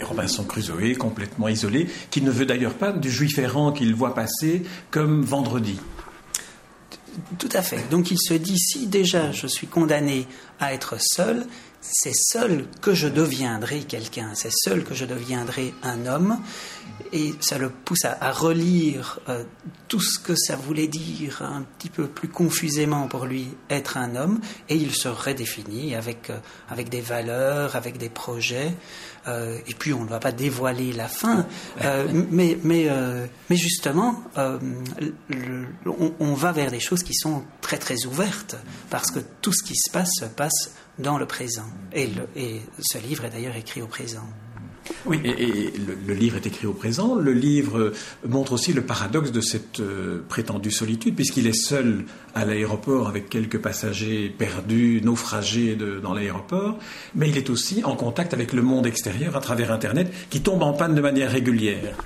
Robinson 0.00 0.44
Crusoe, 0.44 0.94
complètement 0.98 1.48
isolé, 1.48 1.88
qui 2.10 2.22
ne 2.22 2.30
veut 2.30 2.46
d'ailleurs 2.46 2.74
pas 2.74 2.92
du 2.92 3.10
juif 3.10 3.38
errant 3.38 3.72
qu'il 3.72 3.94
voit 3.94 4.14
passer 4.14 4.62
comme 4.90 5.22
vendredi. 5.22 5.78
Tout 7.38 7.48
à 7.52 7.62
fait. 7.62 7.88
Donc 7.90 8.10
il 8.10 8.18
se 8.18 8.34
dit, 8.34 8.58
si 8.58 8.86
déjà 8.86 9.30
je 9.32 9.46
suis 9.46 9.66
condamné 9.66 10.26
à 10.58 10.74
être 10.74 10.96
seul, 11.00 11.46
c'est 11.84 12.14
seul 12.14 12.66
que 12.80 12.94
je 12.94 13.08
deviendrai 13.08 13.80
quelqu'un, 13.80 14.30
c'est 14.34 14.52
seul 14.52 14.84
que 14.84 14.94
je 14.94 15.04
deviendrai 15.04 15.74
un 15.82 16.06
homme, 16.06 16.40
et 17.12 17.34
ça 17.40 17.58
le 17.58 17.68
pousse 17.68 18.04
à, 18.04 18.32
relire 18.32 19.20
euh, 19.28 19.44
tout 19.88 20.00
ce 20.00 20.18
que 20.18 20.34
ça 20.34 20.56
voulait 20.56 20.86
dire 20.86 21.42
un 21.42 21.62
petit 21.62 21.90
peu 21.90 22.06
plus 22.06 22.28
confusément 22.28 23.06
pour 23.06 23.26
lui 23.26 23.48
être 23.68 23.98
un 23.98 24.16
homme, 24.16 24.40
et 24.70 24.76
il 24.76 24.94
se 24.94 25.08
redéfinit 25.08 25.94
avec, 25.94 26.30
euh, 26.30 26.38
avec 26.70 26.88
des 26.88 27.02
valeurs, 27.02 27.76
avec 27.76 27.98
des 27.98 28.08
projets, 28.08 28.74
euh, 29.28 29.58
et 29.66 29.74
puis 29.74 29.92
on 29.92 30.04
ne 30.04 30.08
va 30.08 30.20
pas 30.20 30.32
dévoiler 30.32 30.92
la 30.92 31.08
fin, 31.08 31.46
mais, 32.30 32.58
mais, 32.62 32.88
mais 33.50 33.56
justement, 33.56 34.22
on, 34.36 36.14
on 36.18 36.34
va 36.34 36.52
vers 36.52 36.70
des 36.70 36.80
choses 36.80 37.02
qui 37.02 37.14
sont 37.14 37.44
très 37.60 37.78
très 37.78 38.06
ouvertes, 38.06 38.56
parce 38.88 39.10
que 39.10 39.20
tout 39.42 39.52
ce 39.52 39.62
qui 39.62 39.76
se 39.76 39.90
passe 39.90 40.10
se 40.18 40.26
passe 40.26 40.70
dans 40.98 41.18
le 41.18 41.26
présent. 41.26 41.68
Et, 41.92 42.08
ce 42.80 42.98
livre 42.98 43.24
est 43.24 43.30
d'ailleurs 43.30 43.56
écrit 43.56 43.82
au 43.82 43.86
présent. 43.86 44.26
Oui, 45.06 45.18
et, 45.24 45.72
le, 46.06 46.14
livre 46.14 46.36
est 46.36 46.46
écrit 46.46 46.66
au 46.66 46.74
présent. 46.74 47.14
Le 47.14 47.32
livre 47.32 47.92
montre 48.28 48.52
aussi 48.52 48.74
le 48.74 48.82
paradoxe 48.82 49.32
de 49.32 49.40
cette 49.40 49.80
euh, 49.80 50.22
prétendue 50.28 50.70
solitude, 50.70 51.14
puisqu'il 51.14 51.46
est 51.46 51.58
seul 51.58 52.04
à 52.34 52.44
l'aéroport 52.44 53.08
avec 53.08 53.30
quelques 53.30 53.58
passagers 53.58 54.28
perdus, 54.28 55.00
naufragés 55.02 55.76
dans 56.02 56.12
l'aéroport, 56.12 56.78
mais 57.14 57.30
il 57.30 57.38
est 57.38 57.48
aussi 57.48 57.82
en 57.84 57.96
contact 57.96 58.34
avec 58.34 58.52
le 58.52 58.60
monde 58.60 58.86
extérieur 58.86 59.36
à 59.36 59.40
travers 59.40 59.72
Internet, 59.72 60.12
qui 60.28 60.42
tombe 60.42 60.62
en 60.62 60.74
panne 60.74 60.94
de 60.94 61.00
manière 61.00 61.30
régulière. 61.30 61.96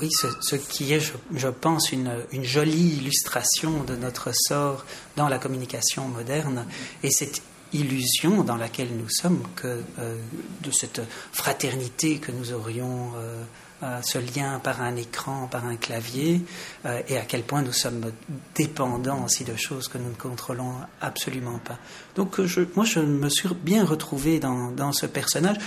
Oui, 0.00 0.08
ce, 0.10 0.56
qui 0.56 0.92
est, 0.92 1.12
je, 1.34 1.48
pense, 1.48 1.92
une, 1.92 2.10
jolie 2.42 2.96
illustration 2.96 3.82
de 3.84 3.94
notre 3.94 4.30
sort 4.34 4.84
dans 5.16 5.28
la 5.28 5.38
communication 5.38 6.08
moderne. 6.08 6.66
Et 7.02 7.10
c'est 7.10 7.42
illusion 7.76 8.42
dans 8.42 8.56
laquelle 8.56 8.90
nous 8.96 9.08
sommes 9.08 9.42
que 9.54 9.82
euh, 9.98 10.16
de 10.62 10.70
cette 10.70 11.00
fraternité 11.32 12.18
que 12.18 12.32
nous 12.32 12.52
aurions, 12.52 13.12
euh, 13.16 14.00
ce 14.02 14.18
lien 14.18 14.58
par 14.58 14.80
un 14.80 14.96
écran, 14.96 15.48
par 15.48 15.66
un 15.66 15.76
clavier, 15.76 16.40
euh, 16.86 17.02
et 17.08 17.18
à 17.18 17.22
quel 17.22 17.42
point 17.42 17.62
nous 17.62 17.72
sommes 17.72 18.12
dépendants 18.54 19.24
aussi 19.24 19.44
de 19.44 19.54
choses 19.56 19.88
que 19.88 19.98
nous 19.98 20.10
ne 20.10 20.14
contrôlons 20.14 20.74
absolument 21.00 21.58
pas. 21.58 21.78
Donc 22.14 22.38
moi, 22.74 22.84
je 22.84 23.00
me 23.00 23.28
suis 23.28 23.48
bien 23.62 23.84
retrouvé 23.84 24.40
dans 24.40 24.92
ce 24.92 25.06
personnage. 25.06 25.58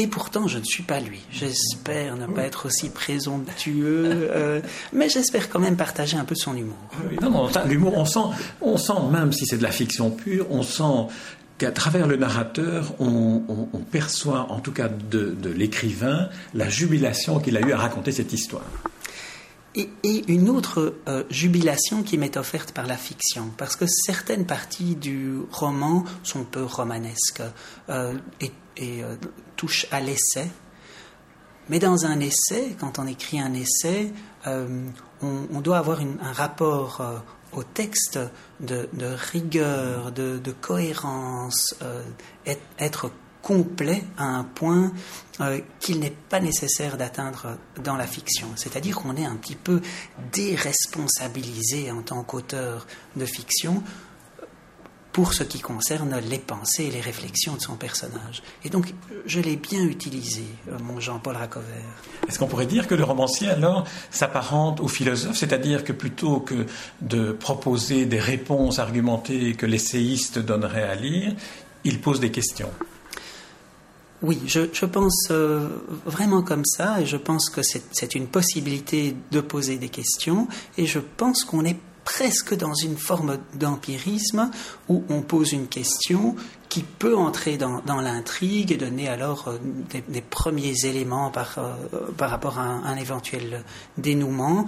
Et 0.00 0.06
pourtant, 0.06 0.48
je 0.48 0.56
ne 0.56 0.64
suis 0.64 0.82
pas 0.82 0.98
lui. 0.98 1.20
J'espère 1.30 2.16
ne 2.16 2.26
pas 2.26 2.44
être 2.44 2.64
aussi 2.64 2.88
présomptueux, 2.88 4.62
mais 4.94 5.10
j'espère 5.10 5.50
quand 5.50 5.58
même 5.58 5.76
partager 5.76 6.16
un 6.16 6.24
peu 6.24 6.34
son 6.34 6.56
humour. 6.56 6.78
Non, 7.20 7.28
non, 7.28 7.50
l'humour, 7.68 7.98
on 7.98 8.06
sent, 8.06 8.34
on 8.62 8.78
sent, 8.78 8.94
même 9.12 9.30
si 9.30 9.44
c'est 9.44 9.58
de 9.58 9.62
la 9.62 9.70
fiction 9.70 10.10
pure, 10.10 10.46
on 10.50 10.62
sent 10.62 11.12
qu'à 11.58 11.70
travers 11.70 12.06
le 12.06 12.16
narrateur, 12.16 12.94
on, 12.98 13.42
perçoit, 13.90 14.46
en 14.50 14.60
tout 14.60 14.72
cas 14.72 14.88
de, 14.88 15.36
l'écrivain, 15.54 16.30
la 16.54 16.70
jubilation 16.70 17.38
qu'il 17.38 17.58
a 17.58 17.60
eu 17.60 17.72
à 17.72 17.76
raconter 17.76 18.10
cette 18.10 18.32
histoire. 18.32 18.64
Et, 19.76 19.88
une 20.32 20.48
autre 20.48 20.94
euh, 21.08 21.22
jubilation 21.30 22.02
qui 22.02 22.18
m'est 22.18 22.36
offerte 22.36 22.72
par 22.72 22.86
la 22.86 22.96
fiction, 22.96 23.50
parce 23.56 23.76
que 23.76 23.86
certaines 23.86 24.44
parties 24.44 24.96
du 24.96 25.38
roman 25.52 26.04
sont 26.24 26.44
peu 26.44 26.64
romanesques 26.64 27.42
euh, 27.88 28.14
et, 28.40 28.52
euh, 29.02 29.16
touchent 29.56 29.86
à 29.92 30.00
l'essai. 30.00 30.50
Mais 31.68 31.78
dans 31.78 32.04
un 32.04 32.18
essai, 32.18 32.76
quand 32.80 32.98
on 32.98 33.06
écrit 33.06 33.38
un 33.38 33.54
essai, 33.54 34.12
on, 34.46 35.60
doit 35.60 35.78
avoir 35.78 36.00
un 36.00 36.32
rapport 36.32 37.00
au 37.52 37.62
texte 37.62 38.18
de, 38.60 38.88
rigueur, 39.32 40.12
de, 40.12 40.52
cohérence, 40.60 41.74
euh, 41.82 42.02
être, 42.78 43.10
complet 43.42 44.04
à 44.18 44.24
un 44.24 44.44
point 44.44 44.92
euh, 45.40 45.60
qu'il 45.78 46.00
n'est 46.00 46.14
pas 46.28 46.40
nécessaire 46.40 46.96
d'atteindre 46.96 47.56
dans 47.82 47.96
la 47.96 48.06
fiction. 48.06 48.48
C'est-à-dire 48.56 48.96
qu'on 48.96 49.16
est 49.16 49.24
un 49.24 49.36
petit 49.36 49.56
peu 49.56 49.80
déresponsabilisé 50.32 51.90
en 51.90 52.02
tant 52.02 52.22
qu'auteur 52.22 52.86
de 53.16 53.24
fiction 53.24 53.82
pour 55.12 55.34
ce 55.34 55.42
qui 55.42 55.60
concerne 55.60 56.16
les 56.28 56.38
pensées 56.38 56.84
et 56.84 56.90
les 56.90 57.00
réflexions 57.00 57.56
de 57.56 57.60
son 57.60 57.74
personnage. 57.74 58.42
Et 58.64 58.68
donc, 58.68 58.94
je 59.26 59.40
l'ai 59.40 59.56
bien 59.56 59.82
utilisé, 59.82 60.44
euh, 60.68 60.78
mon 60.78 61.00
Jean-Paul 61.00 61.36
Racover. 61.36 61.66
Est-ce 62.28 62.38
qu'on 62.38 62.46
pourrait 62.46 62.66
dire 62.66 62.86
que 62.86 62.94
le 62.94 63.04
romancier, 63.04 63.48
alors, 63.48 63.86
s'apparente 64.10 64.80
au 64.80 64.88
philosophe, 64.88 65.36
c'est-à-dire 65.36 65.82
que 65.82 65.92
plutôt 65.92 66.40
que 66.40 66.66
de 67.00 67.32
proposer 67.32 68.06
des 68.06 68.20
réponses 68.20 68.78
argumentées 68.78 69.54
que 69.54 69.66
l'essayiste 69.66 70.38
donnerait 70.38 70.84
à 70.84 70.94
lire, 70.94 71.34
il 71.84 72.00
pose 72.00 72.20
des 72.20 72.30
questions? 72.30 72.70
Oui, 74.22 74.38
je, 74.46 74.84
pense 74.84 75.28
euh, 75.30 75.68
vraiment 76.04 76.42
comme 76.42 76.64
ça, 76.64 77.00
et 77.00 77.06
je 77.06 77.16
pense 77.16 77.48
que 77.48 77.62
c'est 77.62 78.14
une 78.14 78.26
possibilité 78.26 79.16
de 79.30 79.40
poser 79.40 79.78
des 79.78 79.88
questions, 79.88 80.46
et 80.76 80.86
je 80.86 80.98
pense 80.98 81.44
qu'on 81.44 81.64
est 81.64 81.78
presque 82.04 82.54
dans 82.54 82.74
une 82.74 82.96
forme 82.96 83.38
d'empirisme 83.54 84.50
où 84.88 85.04
on 85.08 85.22
pose 85.22 85.52
une 85.52 85.68
question 85.68 86.34
qui 86.68 86.82
peut 86.82 87.16
entrer 87.16 87.56
dans, 87.56 87.82
l'intrigue 88.00 88.72
et 88.72 88.76
donner 88.76 89.08
alors 89.08 89.48
euh, 89.48 89.58
des, 90.08 90.20
premiers 90.20 90.84
éléments 90.84 91.30
par, 91.30 91.58
euh, 91.58 91.72
par 92.16 92.30
rapport 92.30 92.58
à 92.58 92.62
un, 92.62 92.96
éventuel 92.96 93.64
dénouement. 93.98 94.66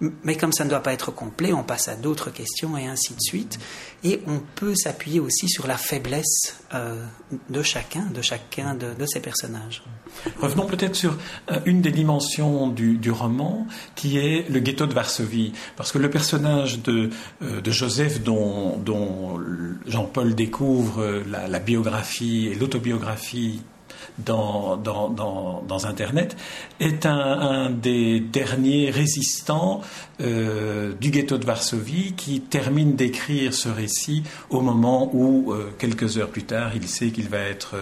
Mais 0.00 0.36
comme 0.36 0.52
ça 0.52 0.64
ne 0.64 0.70
doit 0.70 0.82
pas 0.82 0.92
être 0.92 1.12
complet, 1.12 1.52
on 1.52 1.62
passe 1.62 1.88
à 1.88 1.94
d'autres 1.94 2.30
questions 2.30 2.76
et 2.76 2.86
ainsi 2.86 3.14
de 3.14 3.20
suite. 3.20 3.58
Et 4.02 4.20
on 4.26 4.40
peut 4.54 4.74
s'appuyer 4.74 5.20
aussi 5.20 5.48
sur 5.48 5.66
la 5.66 5.76
faiblesse 5.76 6.58
euh, 6.74 7.04
de 7.48 7.62
chacun, 7.62 8.06
de 8.06 8.20
chacun 8.20 8.74
de, 8.74 9.06
ces 9.06 9.20
personnages. 9.20 9.82
Revenons 10.40 10.66
peut-être 10.66 10.94
sur 10.94 11.16
une 11.64 11.80
des 11.80 11.90
dimensions 11.90 12.68
du, 12.68 13.10
roman, 13.10 13.66
qui 13.94 14.18
est 14.18 14.48
le 14.48 14.60
ghetto 14.60 14.86
de 14.86 14.94
Varsovie. 14.94 15.52
Parce 15.76 15.92
que 15.92 15.98
le 15.98 16.10
personnage 16.10 16.82
de, 16.82 17.10
de 17.40 17.70
Joseph, 17.70 18.22
dont, 18.22 18.82
Jean-Paul 19.86 20.34
découvre 20.34 21.22
la, 21.26 21.58
biographie 21.58 22.48
et 22.48 22.54
l'autobiographie 22.54 23.62
dans, 24.18 24.80
Internet, 25.84 26.36
est 26.80 27.06
un, 27.06 27.70
des 27.70 28.20
derniers 28.20 28.90
résistants 28.90 29.82
euh, 30.20 30.92
du 31.00 31.10
ghetto 31.10 31.38
de 31.38 31.44
Varsovie 31.44 32.12
qui 32.16 32.40
termine 32.40 32.94
d'écrire 32.94 33.52
ce 33.52 33.68
récit 33.68 34.22
au 34.50 34.60
moment 34.60 35.10
où, 35.12 35.52
euh, 35.52 35.74
quelques 35.78 36.18
heures 36.18 36.28
plus 36.28 36.44
tard, 36.44 36.72
il 36.76 36.86
sait 36.86 37.10
qu'il 37.10 37.28
va 37.28 37.38
être 37.38 37.74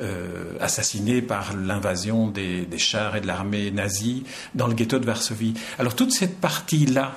euh, 0.00 0.54
assassiné 0.60 1.22
par 1.22 1.56
l'invasion 1.56 2.28
des, 2.28 2.62
des, 2.62 2.78
chars 2.78 3.16
et 3.16 3.20
de 3.20 3.26
l'armée 3.26 3.70
nazie 3.72 4.22
dans 4.54 4.68
le 4.68 4.74
ghetto 4.74 4.98
de 4.98 5.06
Varsovie. 5.06 5.54
Alors 5.78 5.96
toute 5.96 6.12
cette 6.12 6.40
partie-là, 6.40 7.14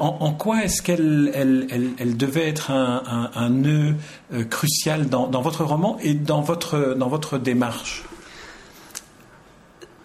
en, 0.00 0.32
quoi 0.32 0.64
est-ce 0.64 0.82
qu'elle 0.82 1.30
elle, 1.34 1.94
elle, 1.98 2.16
devait 2.16 2.48
être 2.48 2.70
un, 2.70 3.50
nœud 3.50 3.94
crucial 4.50 5.08
dans, 5.08 5.42
votre 5.42 5.64
roman 5.64 5.98
et 6.00 6.14
dans 6.14 6.40
votre 6.40 7.38
démarche? 7.38 8.04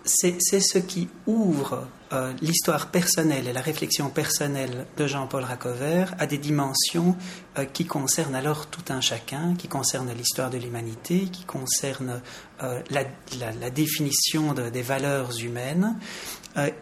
C'est 0.04 0.60
ce 0.62 0.78
qui 0.78 1.10
ouvre 1.26 1.86
euh, 2.14 2.32
l'histoire 2.42 2.90
personnelle 2.90 3.48
et 3.48 3.54
la 3.54 3.60
réflexion 3.62 4.10
personnelle 4.10 4.86
de 4.96 5.08
Jean-Paul 5.08 5.44
Racover 5.44 6.06
à 6.18 6.26
des 6.26 6.38
dimensions 6.38 7.18
euh, 7.58 7.66
qui 7.66 7.86
concernent 7.86 8.36
alors 8.36 8.68
tout 8.68 8.94
un 8.94 9.02
chacun, 9.02 9.56
qui 9.56 9.68
concernent 9.68 10.14
l'histoire 10.14 10.50
de 10.50 10.58
l'humanité, 10.58 11.26
qui 11.26 11.44
concernent 11.44 12.22
euh, 12.64 12.82
la, 12.92 13.70
définition 13.70 14.54
des 14.54 14.82
valeurs 14.82 15.38
humaines 15.40 15.98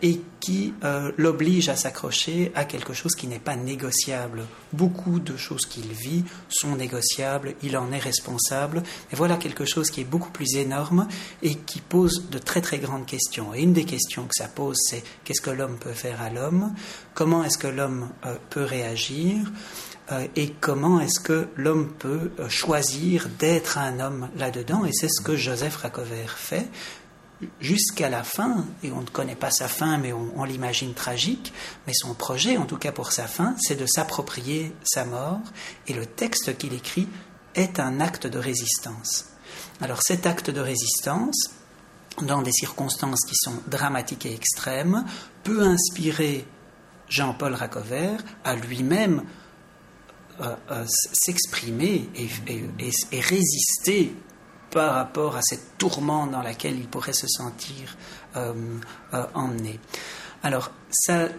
et 0.01 0.21
qui 0.39 0.73
l'oblige 1.17 1.67
à 1.67 1.75
s'accrocher 1.75 2.53
à 2.55 2.63
quelque 2.63 2.93
chose 2.93 3.13
qui 3.13 3.27
n'est 3.27 3.39
pas 3.39 3.57
négociable. 3.57 4.45
Beaucoup 4.71 5.19
de 5.19 5.35
choses 5.35 5.65
qu'il 5.65 5.91
vit 5.91 6.23
sont 6.47 6.77
négociables, 6.77 7.55
il 7.61 7.75
en 7.75 7.91
est 7.91 7.99
responsable, 7.99 8.83
mais 9.11 9.17
voilà 9.17 9.35
quelque 9.35 9.65
chose 9.65 9.89
qui 9.89 9.99
est 9.99 10.05
beaucoup 10.05 10.29
plus 10.29 10.55
énorme 10.55 11.09
et 11.41 11.55
qui 11.55 11.81
pose 11.81 12.29
de 12.29 12.37
très 12.37 12.61
très 12.61 12.77
grandes 12.77 13.05
questions. 13.05 13.53
Et 13.53 13.63
une 13.63 13.73
des 13.73 13.83
questions 13.83 14.23
que 14.23 14.35
ça 14.35 14.47
pose, 14.47 14.77
c'est 14.79 15.03
qu'est-ce 15.25 15.41
que 15.41 15.49
l'homme 15.49 15.77
peut 15.77 15.91
faire 15.91 16.21
à 16.21 16.29
l'homme, 16.29 16.73
comment 17.13 17.43
est-ce 17.43 17.57
que 17.57 17.67
l'homme 17.67 18.09
euh, 18.25 18.37
peut 18.49 18.63
réagir, 18.63 19.51
euh, 20.11 20.27
et 20.35 20.51
comment 20.51 21.01
est-ce 21.01 21.19
que 21.19 21.47
l'homme 21.57 21.91
peut 21.91 22.31
euh, 22.39 22.47
choisir 22.47 23.27
d'être 23.39 23.77
un 23.77 23.99
homme 23.99 24.29
là-dedans? 24.37 24.85
Et 24.85 24.93
c'est 24.93 25.09
ce 25.09 25.21
que 25.21 25.35
Joseph 25.35 25.75
Racover 25.77 26.27
fait 26.27 26.69
jusqu'à 27.59 28.07
la 28.07 28.23
fin, 28.23 28.65
et 28.83 28.91
on 28.91 29.01
ne 29.01 29.07
connaît 29.07 29.35
pas 29.35 29.51
sa 29.51 29.67
fin, 29.67 29.97
mais 29.97 30.13
on, 30.13 30.31
on 30.37 30.45
l'imagine 30.45 30.93
tragique, 30.93 31.51
mais 31.85 31.93
son 31.93 32.13
projet, 32.13 32.55
en 32.55 32.65
tout 32.65 32.77
cas 32.77 32.93
pour 32.93 33.11
sa 33.11 33.27
fin, 33.27 33.55
c'est 33.59 33.75
de 33.75 33.85
s'approprier 33.85 34.73
sa 34.83 35.03
mort, 35.03 35.41
et 35.87 35.93
le 35.93 36.05
texte 36.05 36.57
qu'il 36.57 36.73
écrit 36.73 37.09
est 37.55 37.79
un 37.79 37.99
acte 37.99 38.27
de 38.27 38.37
résistance. 38.37 39.25
Alors 39.81 40.01
cet 40.01 40.25
acte 40.25 40.49
de 40.49 40.61
résistance, 40.61 41.51
dans 42.21 42.41
des 42.41 42.51
circonstances 42.51 43.25
qui 43.27 43.35
sont 43.35 43.55
dramatiques 43.67 44.25
et 44.25 44.33
extrêmes, 44.33 45.05
peut 45.43 45.61
inspirer 45.61 46.45
Jean-Paul 47.09 47.53
Racover 47.53 48.17
à 48.43 48.55
lui-même 48.55 49.23
euh, 50.41 50.53
euh, 50.69 50.85
s'exprimer 51.13 52.09
et, 52.13 53.21
résister 53.21 54.13
par 54.69 54.95
rapport 54.95 55.37
à 55.37 55.41
cette 55.41 55.77
tourmente 55.77 56.31
dans 56.31 56.41
laquelle 56.41 56.77
il 56.77 56.87
pourrait 56.87 57.13
se 57.13 57.27
sentir 57.27 57.95
euh, 58.35 58.53
emmené. 59.33 59.79
Alors, 60.43 60.71
ça 60.91 61.29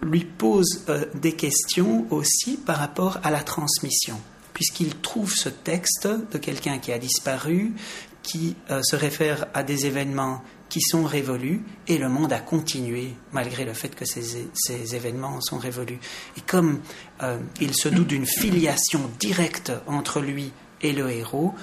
lui 0.00 0.24
pose 0.24 0.86
des 1.14 1.34
questions 1.34 2.06
aussi 2.10 2.56
par 2.56 2.78
rapport 2.78 3.18
à 3.22 3.30
la 3.30 3.42
transmission, 3.42 4.18
puisqu'il 4.54 4.96
trouve 4.96 5.30
ce 5.30 5.50
texte 5.50 6.08
de 6.08 6.38
quelqu'un 6.38 6.78
qui 6.78 6.90
a 6.90 6.98
disparu, 6.98 7.74
qui 8.22 8.56
euh, 8.70 8.82
se 8.82 8.96
réfère 8.96 9.46
à 9.54 9.62
des 9.62 9.86
événements 9.86 10.42
qui 10.68 10.80
sont 10.82 11.04
révolus 11.04 11.62
et 11.86 11.98
le 11.98 12.08
monde 12.08 12.32
a 12.32 12.40
continué 12.40 13.14
malgré 13.32 13.64
le 13.64 13.72
fait 13.72 13.94
que 13.94 14.04
ces, 14.04 14.94
événements 14.94 15.40
sont 15.40 15.58
révolus. 15.58 15.98
Et 16.36 16.40
comme 16.42 16.80
euh, 17.22 17.38
il 17.60 17.74
se 17.74 17.88
doute 17.88 18.08
d'une 18.08 18.26
filiation 18.26 19.00
directe 19.18 19.72
entre 19.86 20.20
lui 20.20 20.52
et 20.82 20.92
le 20.92 21.10
héros, 21.10 21.54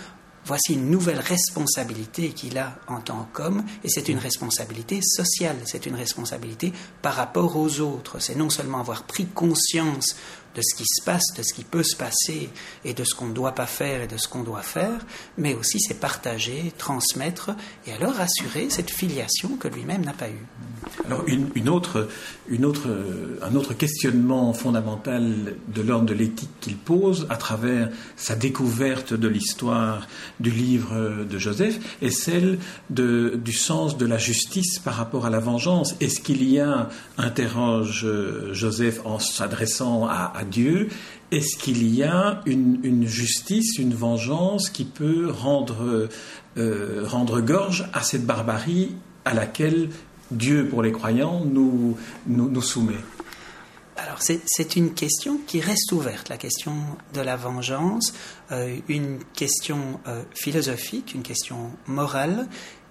voici 0.45 0.73
une 0.73 0.89
nouvelle 0.89 1.19
responsabilité 1.19 2.29
qu'il 2.29 2.57
a 2.57 2.77
en 2.87 3.01
tant 3.01 3.27
qu'homme, 3.33 3.63
et 3.83 3.89
c'est 3.89 4.09
une 4.09 4.19
responsabilité 4.19 5.01
sociale, 5.01 5.57
c'est 5.65 5.85
une 5.85 5.95
responsabilité 5.95 6.71
par 7.01 7.15
rapport 7.15 7.57
aux 7.57 7.79
autres. 7.79 8.19
C'est 8.19 8.35
non 8.35 8.49
seulement 8.49 8.79
avoir 8.79 9.03
pris 9.03 9.25
conscience 9.25 10.15
de 10.55 10.61
ce 10.61 10.75
qui 10.75 10.85
se 10.85 11.03
passe, 11.03 11.33
de 11.37 11.43
ce 11.43 11.53
qui 11.53 11.63
peut 11.63 11.83
se 11.83 11.95
passer 11.95 12.49
et 12.83 12.93
de 12.93 13.03
ce 13.03 13.13
qu'on 13.13 13.27
ne 13.27 13.33
doit 13.33 13.53
pas 13.53 13.65
faire 13.65 14.01
et 14.01 14.07
de 14.07 14.17
ce 14.17 14.27
qu'on 14.27 14.43
doit 14.43 14.61
faire, 14.61 15.05
mais 15.37 15.53
aussi 15.53 15.79
c'est 15.79 15.99
partager, 15.99 16.73
transmettre 16.77 17.51
et 17.85 17.93
alors 17.93 18.19
assurer 18.19 18.69
cette 18.69 18.89
filiation 18.89 19.57
que 19.57 19.67
lui-même 19.67 20.03
n'a 20.03 20.13
pas 20.13 20.29
eue. 20.29 20.45
Alors 21.05 21.23
une, 21.27 21.69
autre, 21.69 22.07
une 22.47 22.65
autre, 22.65 22.87
un 23.41 23.55
autre 23.55 23.73
questionnement 23.73 24.53
fondamental 24.53 25.55
de 25.67 25.81
l'ordre 25.81 26.05
de 26.05 26.13
l'éthique 26.13 26.49
qu'il 26.61 26.77
pose 26.77 27.27
à 27.29 27.37
travers 27.37 27.89
sa 28.15 28.35
découverte 28.35 29.13
de 29.13 29.27
l'histoire 29.27 30.07
du 30.39 30.51
livre 30.51 31.25
de 31.29 31.37
Joseph 31.37 31.79
est 32.01 32.11
celle 32.11 32.59
de, 32.89 33.39
du 33.43 33.53
sens 33.53 33.97
de 33.97 34.05
la 34.05 34.17
justice 34.17 34.79
par 34.79 34.95
rapport 34.95 35.25
à 35.25 35.29
la 35.29 35.39
vengeance. 35.39 35.95
Est-ce 35.99 36.21
qu'il 36.21 36.47
y 36.49 36.59
a, 36.59 36.89
interroge 37.17 38.07
Joseph 38.51 39.01
en 39.05 39.19
s'adressant 39.19 40.07
à 40.07 40.33
Dieu, 40.45 40.89
est-ce 41.31 41.57
qu'il 41.57 41.93
y 41.93 42.03
a 42.03 42.41
une, 42.45 43.05
justice, 43.05 43.77
une 43.77 43.93
vengeance 43.93 44.69
qui 44.69 44.85
peut 44.85 45.29
rendre, 45.29 46.09
euh, 46.57 47.03
rendre 47.05 47.41
gorge 47.41 47.89
à 47.93 48.03
cette 48.03 48.25
barbarie 48.25 48.95
à 49.25 49.33
laquelle 49.33 49.89
Dieu, 50.31 50.67
pour 50.67 50.81
les 50.81 50.91
croyants, 50.91 51.43
nous, 51.45 51.97
nous, 52.27 52.61
soumet? 52.61 52.95
Alors 53.97 54.19
c'est 54.21 54.75
une 54.75 54.93
question 54.93 55.39
qui 55.47 55.61
reste 55.61 55.91
ouverte, 55.93 56.29
la 56.29 56.37
question 56.37 56.73
de 57.13 57.21
la 57.21 57.37
vengeance, 57.37 58.13
euh, 58.51 58.75
une 58.89 59.19
question 59.33 59.99
euh, 60.07 60.21
philosophique, 60.33 61.13
une 61.15 61.23
question 61.23 61.71
morale, 61.87 62.47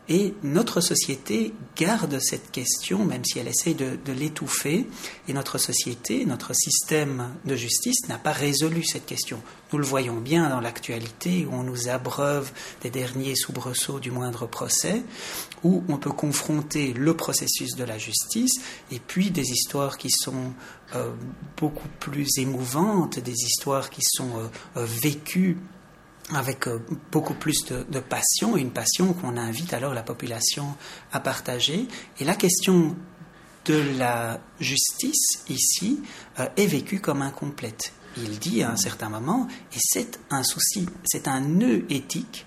et 0.09 0.35
notre 0.43 0.81
société 0.81 1.55
garde 1.77 2.19
cette 2.21 2.51
question, 2.51 3.05
même 3.05 3.25
si 3.25 3.39
elle 3.39 3.49
essaie 3.49 3.73
de, 3.73 4.13
l'étouffer, 4.13 4.87
et 5.29 5.33
notre 5.33 5.57
société, 5.57 6.27
notre 6.27 6.55
système 6.55 7.35
de 7.47 7.57
justice 7.57 8.07
n'a 8.09 8.19
pas 8.19 8.33
résolu 8.33 8.85
cette 8.85 9.07
question. 9.07 9.41
Nous 9.73 9.79
le 9.79 9.85
voyons 9.85 10.21
bien 10.21 10.51
dans 10.51 10.61
l'actualité, 10.61 11.47
où 11.47 11.55
on 11.55 11.63
nous 11.63 11.89
abreuve 11.89 12.53
des 12.83 12.91
derniers 12.91 13.35
soubresauts 13.35 13.99
du 13.99 14.11
moindre 14.11 14.47
procès, 14.47 15.03
où 15.63 15.83
on 15.89 15.97
peut 15.97 16.13
confronter 16.13 16.93
le 16.93 17.15
processus 17.15 17.75
de 17.75 17.85
la 17.85 17.97
justice, 17.97 18.61
et 18.91 19.01
puis 19.01 19.31
des 19.31 19.53
histoires 19.53 19.97
qui 19.97 20.11
sont 20.11 20.53
euh, 20.95 21.13
beaucoup 21.57 21.89
plus 21.99 22.29
émouvantes, 22.39 23.19
des 23.19 23.33
histoires 23.33 23.89
qui 23.89 24.03
sont 24.05 24.39
euh, 24.39 24.47
euh, 24.77 24.85
vécues 24.85 25.57
avec 26.33 26.67
euh, 26.69 26.79
beaucoup 27.13 27.35
plus 27.35 27.65
de, 27.67 28.01
passion, 28.01 28.57
une 28.57 28.71
passion 28.71 29.13
qu'on 29.13 29.37
invite 29.37 29.75
alors 29.75 29.95
la 29.95 30.03
population 30.03 30.75
à 31.13 31.21
partager. 31.21 31.87
Et 32.19 32.25
la 32.25 32.35
question 32.35 32.97
de 33.67 33.83
la 33.99 34.41
justice 34.61 35.43
ici 35.49 36.01
euh, 36.39 36.49
est 36.57 36.67
vécue 36.67 37.01
comme 37.01 37.23
incomplète. 37.23 37.93
Il 38.17 38.39
dit 38.39 38.63
à 38.63 38.71
un 38.71 38.77
certain 38.77 39.09
moment, 39.09 39.49
et 39.73 39.79
c'est 39.81 40.21
un 40.31 40.45
souci, 40.45 40.87
c'est 41.05 41.27
un 41.27 41.41
nœud 41.41 41.85
éthique, 41.91 42.47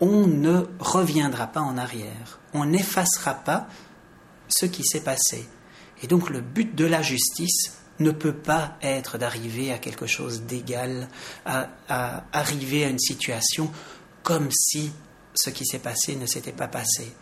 on 0.00 0.26
ne 0.26 0.64
reviendra 0.80 1.46
pas 1.46 1.60
en 1.60 1.78
arrière, 1.78 2.40
on 2.54 2.64
n'effacera 2.64 3.34
pas 3.34 3.68
ce 4.48 4.66
qui 4.66 4.84
s'est 4.84 5.02
passé. 5.02 5.46
Et 6.02 6.06
donc 6.06 6.30
le 6.30 6.40
but 6.40 6.74
de 6.74 6.86
la 6.86 7.02
justice, 7.02 7.79
ne 8.00 8.10
peut 8.10 8.34
pas 8.34 8.76
être 8.82 9.18
d'arriver 9.18 9.72
à 9.72 9.78
quelque 9.78 10.06
chose 10.06 10.42
d'égal, 10.42 11.08
à, 11.44 11.68
arriver 12.32 12.84
à 12.84 12.88
une 12.88 12.98
situation 12.98 13.70
comme 14.22 14.50
si 14.50 14.92
ce 15.34 15.50
qui 15.50 15.64
s'est 15.64 15.78
passé 15.78 16.16
ne 16.16 16.26
s'était 16.26 16.52
pas 16.52 16.68
passé. 16.68 17.14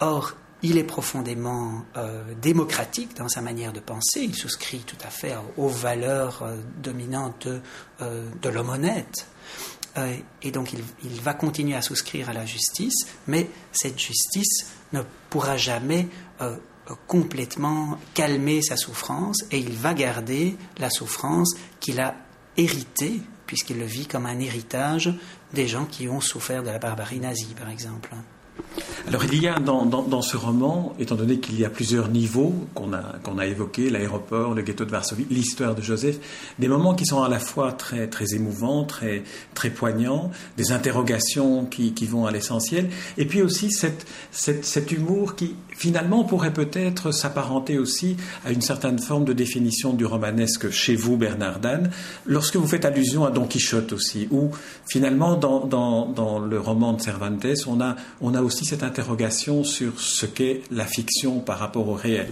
Or, 0.00 0.34
il 0.62 0.76
est 0.76 0.84
profondément 0.84 1.84
euh, 1.96 2.34
démocratique 2.40 3.16
dans 3.16 3.28
sa 3.28 3.40
manière 3.42 3.72
de 3.72 3.80
penser, 3.80 4.22
il 4.22 4.34
souscrit 4.34 4.80
tout 4.80 4.96
à 5.04 5.08
fait 5.08 5.36
aux 5.56 5.68
valeurs 5.68 6.42
euh, 6.42 6.56
dominantes 6.82 7.46
euh, 8.00 8.28
de, 8.42 8.48
l'homme 8.48 8.70
honnête. 8.70 9.28
et 10.42 10.50
donc 10.50 10.72
il, 10.72 10.82
il, 11.04 11.20
va 11.20 11.34
continuer 11.34 11.76
à 11.76 11.82
souscrire 11.82 12.28
à 12.28 12.32
la 12.32 12.44
justice, 12.44 13.06
mais 13.26 13.48
cette 13.72 13.98
justice 13.98 14.66
ne 14.92 15.02
pourra 15.30 15.56
jamais 15.56 16.08
complètement 17.06 17.98
calmer 18.14 18.62
sa 18.62 18.76
souffrance 18.76 19.44
et 19.50 19.58
il 19.58 19.72
va 19.72 19.94
garder 19.94 20.56
la 20.78 20.90
souffrance 20.90 21.54
qu'il 21.80 22.00
a 22.00 22.14
héritée, 22.56 23.20
puisqu'il 23.46 23.78
le 23.78 23.84
vit 23.84 24.06
comme 24.06 24.26
un 24.26 24.38
héritage 24.38 25.12
des 25.52 25.66
gens 25.66 25.86
qui 25.86 26.08
ont 26.08 26.20
souffert 26.20 26.62
de 26.62 26.70
la 26.70 26.78
barbarie 26.78 27.20
nazie, 27.20 27.54
par 27.56 27.70
exemple. 27.70 28.10
Alors 29.08 29.24
il 29.24 29.42
y 29.42 29.48
a 29.48 29.58
dans, 29.58 30.20
ce 30.20 30.36
roman, 30.36 30.94
étant 30.98 31.14
donné 31.14 31.38
qu'il 31.38 31.58
y 31.58 31.64
a 31.64 31.70
plusieurs 31.70 32.10
niveaux 32.10 32.54
qu'on 32.74 32.92
a, 32.92 33.14
qu'on 33.22 33.38
a 33.38 33.46
évoqués, 33.46 33.88
l'aéroport, 33.88 34.52
le 34.52 34.60
ghetto 34.60 34.84
de 34.84 34.90
Varsovie, 34.90 35.26
l'histoire 35.30 35.74
de 35.74 35.80
Joseph, 35.80 36.18
des 36.58 36.68
moments 36.68 36.94
qui 36.94 37.06
sont 37.06 37.22
à 37.22 37.28
la 37.30 37.38
fois 37.38 37.72
très, 37.72 38.08
très 38.08 38.34
émouvants, 38.34 38.84
très, 38.84 39.22
très 39.54 39.70
poignants, 39.70 40.30
des 40.58 40.72
interrogations 40.72 41.64
qui, 41.64 41.94
qui 41.94 42.04
vont 42.04 42.26
à 42.26 42.30
l'essentiel, 42.30 42.90
et 43.16 43.24
puis 43.24 43.40
aussi 43.40 43.70
cette, 43.70 44.06
cette, 44.30 44.66
cet 44.66 44.92
humour 44.92 45.36
qui 45.36 45.54
finalement 45.70 46.24
pourrait 46.24 46.52
peut-être 46.52 47.10
s'apparenter 47.10 47.78
aussi 47.78 48.16
à 48.44 48.50
une 48.50 48.60
certaine 48.60 48.98
forme 48.98 49.24
de 49.24 49.32
définition 49.32 49.94
du 49.94 50.04
romanesque 50.04 50.70
chez 50.70 50.96
vous, 50.96 51.16
Bernard 51.16 51.60
Dan, 51.60 51.90
lorsque 52.26 52.56
vous 52.56 52.66
faites 52.66 52.84
allusion 52.84 53.24
à 53.24 53.30
Don 53.30 53.46
Quichotte 53.46 53.92
aussi, 53.94 54.28
où 54.30 54.50
finalement 54.86 55.36
dans, 55.36 55.64
dans, 55.64 56.04
dans 56.06 56.40
le 56.40 56.60
roman 56.60 56.92
de 56.92 57.00
Cervantes, 57.00 57.46
on 57.66 57.80
a, 57.80 57.96
on 58.20 58.34
a 58.34 58.42
aussi 58.48 58.64
cette 58.64 58.82
interrogation 58.82 59.62
sur 59.62 60.00
ce 60.00 60.26
qu'est 60.26 60.62
la 60.70 60.86
fiction 60.86 61.40
par 61.40 61.58
rapport 61.58 61.88
au 61.88 61.94
réel. 61.94 62.28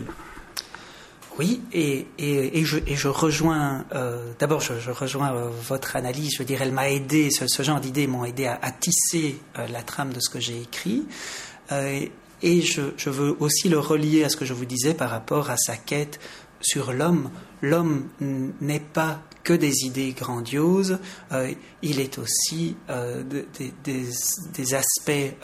Oui, 1.39 1.61
et, 1.73 2.07
et, 2.19 2.65
je, 2.65 2.79
et 2.87 2.97
je, 2.97 3.09
rejoins, 3.09 3.85
euh, 3.95 4.33
d'abord 4.39 4.63
je, 4.63 4.91
rejoins 4.91 5.35
euh, 5.35 5.51
votre 5.69 5.95
analyse, 5.95 6.33
je 6.33 6.39
veux 6.39 6.47
dire, 6.47 6.63
elle 6.63 6.73
m'a 6.73 6.89
aidé, 6.89 7.31
ce, 7.31 7.63
genre 7.63 7.79
d'idées 7.79 8.07
m'ont 8.07 8.25
aidé 8.25 8.47
à, 8.47 8.71
tisser 8.71 9.39
euh, 9.59 9.67
la 9.69 9.83
trame 9.83 10.15
de 10.15 10.21
ce 10.21 10.31
que 10.31 10.41
j'ai 10.41 10.59
écrit. 10.59 11.05
et 11.71 12.63
je, 12.63 12.83
je, 12.97 13.11
veux 13.11 13.37
aussi 13.39 13.69
le 13.69 13.79
relier 13.79 14.25
à 14.25 14.31
ce 14.31 14.37
que 14.39 14.47
je 14.47 14.55
vous 14.55 14.65
disais 14.65 14.95
par 14.95 15.11
rapport 15.11 15.51
à 15.51 15.59
sa 15.59 15.77
quête 15.77 16.21
sur 16.63 16.95
l'homme. 16.95 17.31
L'homme 17.61 18.09
n'est 18.21 18.81
pas 18.81 19.21
que 19.45 19.53
des 19.53 19.85
idées 19.85 20.13
grandioses, 20.13 20.99
il 21.83 22.01
est 22.01 22.19
aussi 22.19 22.77
des, 22.89 23.73
des, 23.85 24.05
des, 24.55 24.75
aspects 24.75 25.35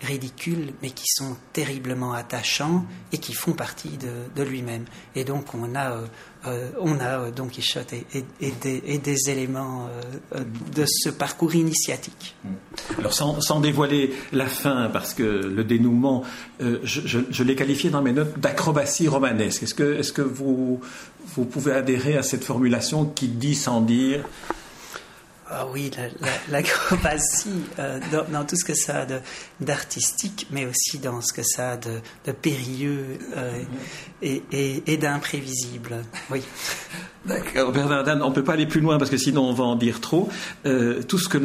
ridicules, 0.00 0.72
mais 0.82 0.90
qui 0.90 1.06
sont 1.06 1.36
terriblement 1.52 2.12
attachants 2.12 2.84
et 3.12 3.18
qui 3.18 3.32
font 3.32 3.52
partie 3.52 3.96
de, 4.36 4.42
lui-même. 4.42 4.84
Et 5.14 5.24
donc 5.24 5.54
on 5.54 5.74
a, 5.74 5.92
euh, 5.92 6.06
euh, 6.46 6.70
on 6.80 6.98
a 7.00 7.20
euh, 7.20 7.30
Don 7.30 7.46
Quichotte 7.46 7.92
et, 7.92 8.24
des, 8.40 9.30
éléments 9.30 9.88
de 10.74 10.84
ce 10.86 11.08
parcours 11.08 11.54
initiatique. 11.54 12.36
Alors 12.98 13.14
sans, 13.14 13.60
dévoiler 13.60 14.12
la 14.32 14.46
fin, 14.46 14.90
parce 14.92 15.14
que 15.14 15.22
le 15.22 15.64
dénouement, 15.64 16.24
je, 16.60 17.42
l'ai 17.42 17.54
qualifié 17.54 17.90
dans 17.90 18.02
mes 18.02 18.12
notes 18.12 18.38
d'acrobatie 18.38 19.08
romanesque. 19.08 19.62
Est-ce 19.62 19.74
que, 19.74 19.94
est 19.98 20.02
-ce 20.02 20.12
que 20.12 20.22
vous, 20.22 20.80
vous 21.34 21.44
pouvez 21.44 21.72
adhérer 21.72 22.16
à 22.16 22.22
cette 22.22 22.44
formulation 22.44 23.06
qui 23.06 23.28
dit 23.28 23.54
sans 23.54 23.80
dire 23.80 24.24
ah 25.50 25.66
oui, 25.70 25.90
l'acrobatie, 26.48 27.50
euh, 27.78 28.00
dans, 28.30 28.44
tout 28.44 28.56
ce 28.56 28.64
que 28.64 28.74
ça 28.74 29.02
a 29.02 29.06
d'artistique, 29.60 30.46
mais 30.50 30.64
aussi 30.64 30.98
dans 30.98 31.20
ce 31.20 31.34
que 31.34 31.42
ça 31.42 31.72
a 31.72 31.76
de, 31.76 32.00
périlleux 32.32 33.18
euh, 33.36 33.62
et, 34.22 34.96
d'imprévisible. 34.96 36.02
Oui. 36.30 36.42
D'accord, 37.26 37.72
Bernard 37.72 38.04
on 38.22 38.28
ne 38.28 38.34
peut 38.34 38.44
pas 38.44 38.52
aller 38.52 38.66
plus 38.66 38.80
loin 38.80 38.98
parce 38.98 39.10
que 39.10 39.16
sinon 39.16 39.44
on 39.48 39.54
va 39.54 39.64
en 39.64 39.76
dire 39.76 40.00
trop. 40.00 40.28
Euh, 40.66 41.02
tout 41.02 41.18
ce 41.18 41.28
que 41.28 41.38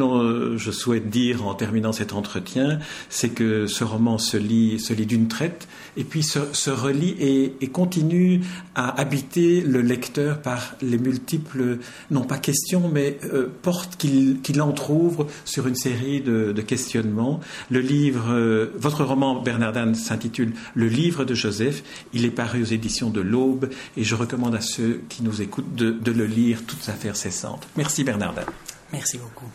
je 0.58 0.72
souhaite 0.72 1.10
dire 1.10 1.46
en 1.46 1.54
terminant 1.54 1.94
cet 1.94 2.12
entretien, 2.12 2.80
c'est 3.10 3.30
que 3.30 3.66
ce 3.66 3.86
roman 3.86 4.18
se 4.18 4.36
lit, 4.36 4.80
se 4.80 4.94
lit 4.94 5.06
d'une 5.06 5.30
traite 5.30 5.70
et 5.96 6.04
puis 6.04 6.22
se, 6.22 6.70
relie 6.70 7.16
et, 7.62 7.68
continue 7.70 8.42
à 8.76 9.00
habiter 9.00 9.62
le 9.62 9.82
lecteur 9.82 10.42
par 10.42 10.76
les 10.82 10.98
multiples, 10.98 11.78
non 12.12 12.24
pas 12.24 12.38
questions, 12.38 12.90
mais 12.94 13.18
portes 13.62 13.89
qu'il 13.98 14.62
entrouvre 14.62 15.28
sur 15.46 15.68
une 15.68 15.76
série 15.76 16.22
de, 16.22 16.54
questionnements. 16.62 17.40
Le 17.70 17.80
livre, 17.80 18.26
euh, 18.30 18.68
votre 18.78 19.04
roman 19.04 19.42
Bernardin 19.42 19.94
s'intitule 19.94 20.54
Le 20.76 20.88
livre 20.88 21.26
de 21.26 21.34
Joseph. 21.34 21.84
Il 22.14 22.26
est 22.26 22.32
paru 22.32 22.62
aux 22.62 22.66
éditions 22.66 23.10
de 23.10 23.22
l'Aube 23.22 23.70
et 23.98 24.04
je 24.04 24.16
recommande 24.16 24.56
à 24.56 24.62
ceux 24.62 25.02
qui 25.10 25.24
nous 25.24 25.42
écoutent 25.42 25.76
de, 25.76 25.92
de 25.92 26.12
le 26.12 26.26
lire, 26.26 26.60
toute 26.66 26.88
affaire 26.90 27.16
cessante. 27.16 27.68
Merci 27.76 28.04
Bernardin. 28.04 28.46
Merci 28.92 29.18
beaucoup. 29.18 29.50